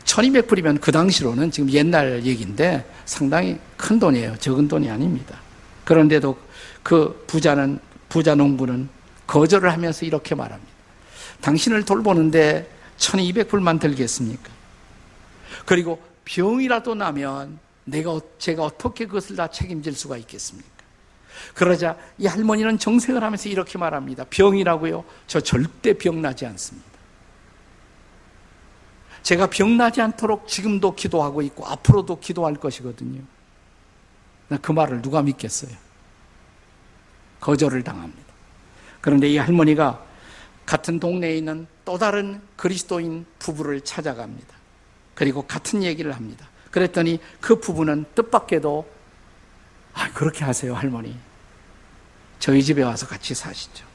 1200불이면 0.06 0.80
그 0.80 0.94
당시로는 0.94 1.52
지금 1.52 1.70
옛날 1.72 2.24
얘기인데 2.24 2.90
상당히 3.04 3.60
큰 3.76 4.00
돈이에요. 4.00 4.38
적은 4.38 4.70
돈이 4.70 4.90
아닙니다. 4.90 5.38
그런데도 5.84 6.38
그 6.84 7.22
부자는, 7.28 7.80
부자 8.08 8.34
농부는 8.34 8.88
거절을 9.28 9.74
하면서 9.74 10.06
이렇게 10.06 10.34
말합니다. 10.34 10.72
당신을 11.42 11.84
돌보는데 11.84 12.72
1200불만 12.98 13.78
들겠습니까? 13.82 14.50
그리고 15.66 16.02
병이라도 16.24 16.96
나면 16.96 17.60
내가, 17.84 18.18
제가 18.40 18.64
어떻게 18.64 19.06
그것을 19.06 19.36
다 19.36 19.48
책임질 19.48 19.96
수가 19.96 20.16
있겠습니까? 20.16 20.77
그러자 21.54 21.98
이 22.18 22.28
할머니는 22.28 22.80
정색을 22.80 23.24
하면서 23.24 23.50
이렇게 23.50 23.78
말합니다. 23.78 24.26
병이라고요? 24.30 25.04
저 25.28 25.40
절대 25.40 25.94
병나지 25.94 26.46
않습니다. 26.46 26.88
제가 29.24 29.48
병나지 29.48 30.02
않도록 30.02 30.48
지금도 30.48 30.96
기도하고 30.96 31.42
있고 31.42 31.66
앞으로도 31.66 32.20
기도할 32.20 32.56
것이거든요. 32.56 33.22
그 34.62 34.72
말을 34.72 35.02
누가 35.02 35.22
믿겠어요? 35.22 35.76
거절을 37.40 37.84
당합니다. 37.84 38.24
그런데 39.02 39.28
이 39.28 39.38
할머니가 39.38 40.04
같은 40.66 41.00
동네에 41.00 41.38
있는 41.38 41.68
또 41.86 41.98
다른 41.98 42.42
그리스도인 42.56 43.26
부부를 43.40 43.82
찾아갑니다. 43.82 44.56
그리고 45.16 45.42
같은 45.42 45.84
얘기를 45.84 46.14
합니다. 46.14 46.48
그랬더니 46.72 47.20
그 47.42 47.60
부부는 47.60 48.06
뜻밖에도 48.16 48.88
아, 49.94 50.12
그렇게 50.14 50.46
하세요, 50.46 50.76
할머니. 50.76 51.18
저희 52.40 52.64
집에 52.64 52.84
와서 52.84 53.08
같이 53.08 53.34
사시죠. 53.34 53.86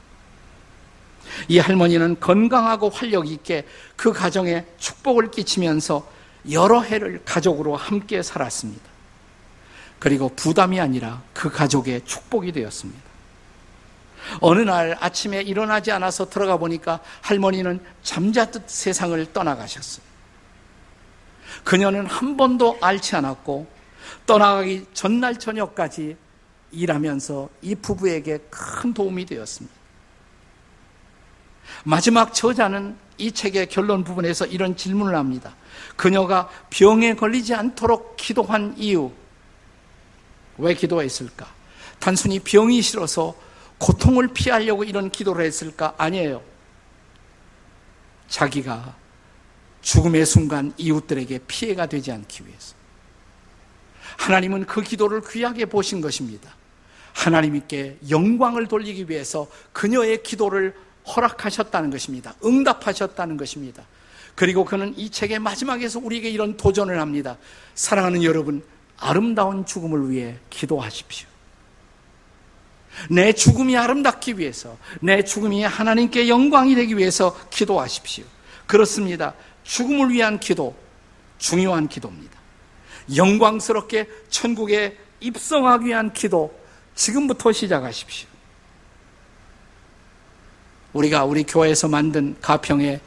이 1.47 1.59
할머니는 1.59 2.19
건강하고 2.19 2.89
활력 2.89 3.27
있게 3.27 3.65
그 3.95 4.11
가정에 4.13 4.65
축복을 4.77 5.31
끼치면서 5.31 6.07
여러 6.51 6.81
해를 6.81 7.21
가족으로 7.25 7.75
함께 7.75 8.21
살았습니다. 8.21 8.83
그리고 9.99 10.29
부담이 10.35 10.79
아니라 10.79 11.21
그 11.33 11.49
가족의 11.49 12.01
축복이 12.05 12.51
되었습니다. 12.51 13.01
어느 14.39 14.59
날 14.61 14.97
아침에 14.99 15.41
일어나지 15.41 15.91
않아서 15.91 16.29
들어가 16.29 16.57
보니까 16.57 16.99
할머니는 17.21 17.81
잠자듯 18.03 18.69
세상을 18.69 19.33
떠나가셨어요. 19.33 20.05
그녀는 21.63 22.05
한 22.05 22.35
번도 22.35 22.77
앓지 22.81 23.15
않았고 23.15 23.67
떠나가기 24.25 24.87
전날 24.93 25.37
저녁까지 25.39 26.17
일하면서 26.73 27.49
이 27.61 27.75
부부에게 27.75 28.39
큰 28.49 28.93
도움이 28.93 29.25
되었습니다. 29.25 29.75
마지막 31.85 32.33
저자는 32.33 32.97
이 33.17 33.31
책의 33.31 33.67
결론 33.69 34.03
부분에서 34.03 34.45
이런 34.45 34.75
질문을 34.75 35.15
합니다. 35.15 35.55
그녀가 35.95 36.49
병에 36.69 37.15
걸리지 37.15 37.53
않도록 37.53 38.17
기도한 38.17 38.75
이유, 38.77 39.11
왜 40.57 40.73
기도했을까? 40.73 41.47
단순히 41.99 42.39
병이 42.39 42.81
싫어서 42.81 43.35
고통을 43.77 44.29
피하려고 44.29 44.83
이런 44.83 45.09
기도를 45.09 45.45
했을까? 45.45 45.93
아니에요. 45.97 46.41
자기가 48.27 48.95
죽음의 49.81 50.25
순간 50.25 50.73
이웃들에게 50.77 51.39
피해가 51.47 51.85
되지 51.87 52.11
않기 52.11 52.47
위해서. 52.47 52.75
하나님은 54.17 54.65
그 54.65 54.81
기도를 54.81 55.21
귀하게 55.29 55.65
보신 55.65 56.01
것입니다. 56.01 56.55
하나님께 57.13 57.99
영광을 58.09 58.67
돌리기 58.67 59.09
위해서 59.09 59.47
그녀의 59.71 60.23
기도를 60.23 60.75
허락하셨다는 61.05 61.89
것입니다. 61.89 62.33
응답하셨다는 62.43 63.37
것입니다. 63.37 63.83
그리고 64.35 64.65
그는 64.65 64.93
이 64.97 65.09
책의 65.09 65.39
마지막에서 65.39 65.99
우리에게 65.99 66.29
이런 66.29 66.57
도전을 66.57 66.99
합니다. 66.99 67.37
사랑하는 67.75 68.23
여러분, 68.23 68.63
아름다운 68.97 69.65
죽음을 69.65 70.09
위해 70.09 70.37
기도하십시오. 70.49 71.27
내 73.09 73.33
죽음이 73.33 73.75
아름답기 73.77 74.37
위해서, 74.37 74.77
내 75.01 75.23
죽음이 75.23 75.63
하나님께 75.63 76.29
영광이 76.29 76.75
되기 76.75 76.97
위해서 76.97 77.37
기도하십시오. 77.49 78.25
그렇습니다. 78.65 79.33
죽음을 79.63 80.09
위한 80.09 80.39
기도, 80.39 80.75
중요한 81.37 81.87
기도입니다. 81.87 82.39
영광스럽게 83.15 84.07
천국에 84.29 84.97
입성하기 85.19 85.85
위한 85.85 86.13
기도, 86.13 86.53
지금부터 86.95 87.51
시작하십시오. 87.51 88.27
우리가 90.93 91.25
우리 91.25 91.43
교회에서 91.43 91.87
만든 91.87 92.35
가평의 92.41 92.99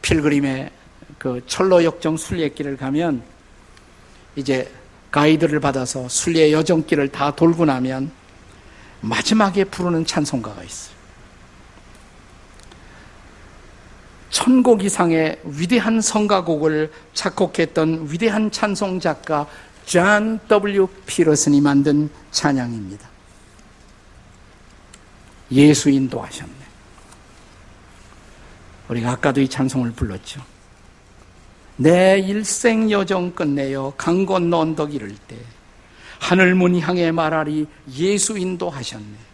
필그림의 0.00 0.70
그 1.18 1.42
철로 1.46 1.84
역정 1.84 2.16
순례길을 2.16 2.76
가면 2.76 3.22
이제 4.34 4.72
가이드를 5.10 5.60
받아서 5.60 6.08
순례 6.08 6.52
여정길을 6.52 7.08
다 7.08 7.36
돌고 7.36 7.66
나면 7.66 8.10
마지막에 9.02 9.64
부르는 9.64 10.06
찬송가가 10.06 10.62
있어요. 10.62 10.92
천곡 14.30 14.82
이상의 14.82 15.38
위대한 15.44 16.00
성가곡을 16.00 16.90
작곡했던 17.12 18.06
위대한 18.10 18.50
찬송 18.50 18.98
작가 18.98 19.46
존 19.84 20.38
W. 20.48 20.86
피터슨이 21.06 21.60
만든 21.60 22.08
찬양입니다. 22.30 23.08
예수 25.50 25.90
인도하셨네. 25.90 26.52
우리가 28.88 29.12
아까도 29.12 29.40
이 29.40 29.48
찬송을 29.48 29.92
불렀죠. 29.92 30.42
내 31.76 32.18
일생 32.18 32.90
여정 32.90 33.32
끝내어 33.32 33.94
강 33.96 34.26
건너 34.26 34.58
언덕 34.58 34.94
이를 34.94 35.14
때 35.26 35.36
하늘 36.20 36.54
문 36.54 36.78
향해 36.78 37.10
말하리 37.10 37.66
예수 37.96 38.38
인도하셨네. 38.38 39.32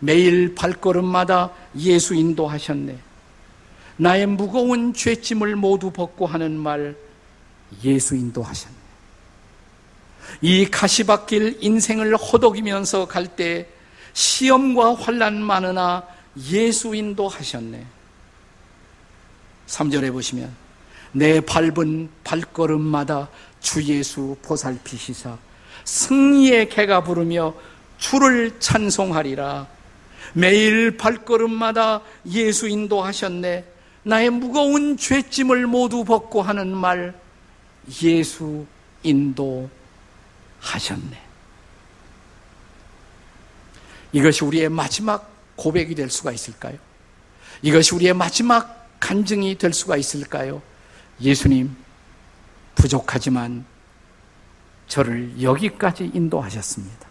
매일 0.00 0.54
발걸음마다 0.54 1.50
예수 1.76 2.14
인도하셨네. 2.14 2.98
나의 3.96 4.26
무거운 4.26 4.94
죄짐을 4.94 5.56
모두 5.56 5.90
벗고 5.90 6.26
하는 6.26 6.56
말 6.56 6.96
예수 7.82 8.14
인도하셨네. 8.14 8.77
이 10.40 10.66
가시밭길 10.66 11.58
인생을 11.60 12.16
허덕이면서 12.16 13.06
갈 13.06 13.26
때 13.36 13.68
시험과 14.12 14.94
환란 14.94 15.40
많으나 15.40 16.02
예수 16.50 16.94
인도하셨네. 16.94 17.86
3절에 19.66 20.12
보시면 20.12 20.50
내 21.12 21.40
밟은 21.40 22.08
발걸음마다 22.24 23.28
주 23.60 23.82
예수 23.84 24.36
보살피시사 24.42 25.38
승리의 25.84 26.68
개가 26.68 27.04
부르며 27.04 27.54
주를 27.98 28.58
찬송하리라. 28.58 29.66
매일 30.34 30.96
발걸음마다 30.96 32.02
예수 32.26 32.68
인도하셨네. 32.68 33.64
나의 34.02 34.30
무거운 34.30 34.96
죄짐을 34.96 35.66
모두 35.66 36.04
벗고 36.04 36.42
하는 36.42 36.76
말 36.76 37.14
예수 38.02 38.66
인도 39.02 39.70
하셨네. 40.60 41.22
이것이 44.12 44.44
우리의 44.44 44.68
마지막 44.68 45.30
고백이 45.56 45.94
될 45.94 46.10
수가 46.10 46.32
있을까요? 46.32 46.78
이것이 47.62 47.94
우리의 47.94 48.14
마지막 48.14 48.88
간증이 49.00 49.58
될 49.58 49.72
수가 49.72 49.96
있을까요? 49.96 50.62
예수님, 51.20 51.76
부족하지만 52.74 53.64
저를 54.86 55.42
여기까지 55.42 56.10
인도하셨습니다. 56.14 57.08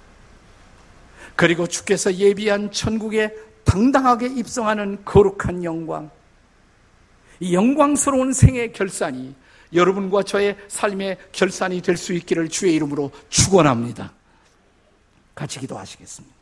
그리고 1.36 1.68
주께서 1.68 2.14
예비한 2.16 2.72
천국에 2.72 3.34
당당하게 3.64 4.28
입성하는 4.28 5.04
거룩한 5.06 5.64
영광, 5.64 6.10
이 7.40 7.54
영광스러운 7.54 8.34
생의 8.34 8.74
결산이 8.74 9.36
여러분과 9.74 10.24
저의 10.24 10.56
삶의 10.68 11.18
결산이 11.32 11.82
될 11.82 11.98
수 11.98 12.14
있기를 12.14 12.50
주의 12.50 12.74
이름으로 12.76 13.12
축원합니다. 13.30 14.14
같이 15.36 15.60
기도하시겠습니다. 15.60 16.37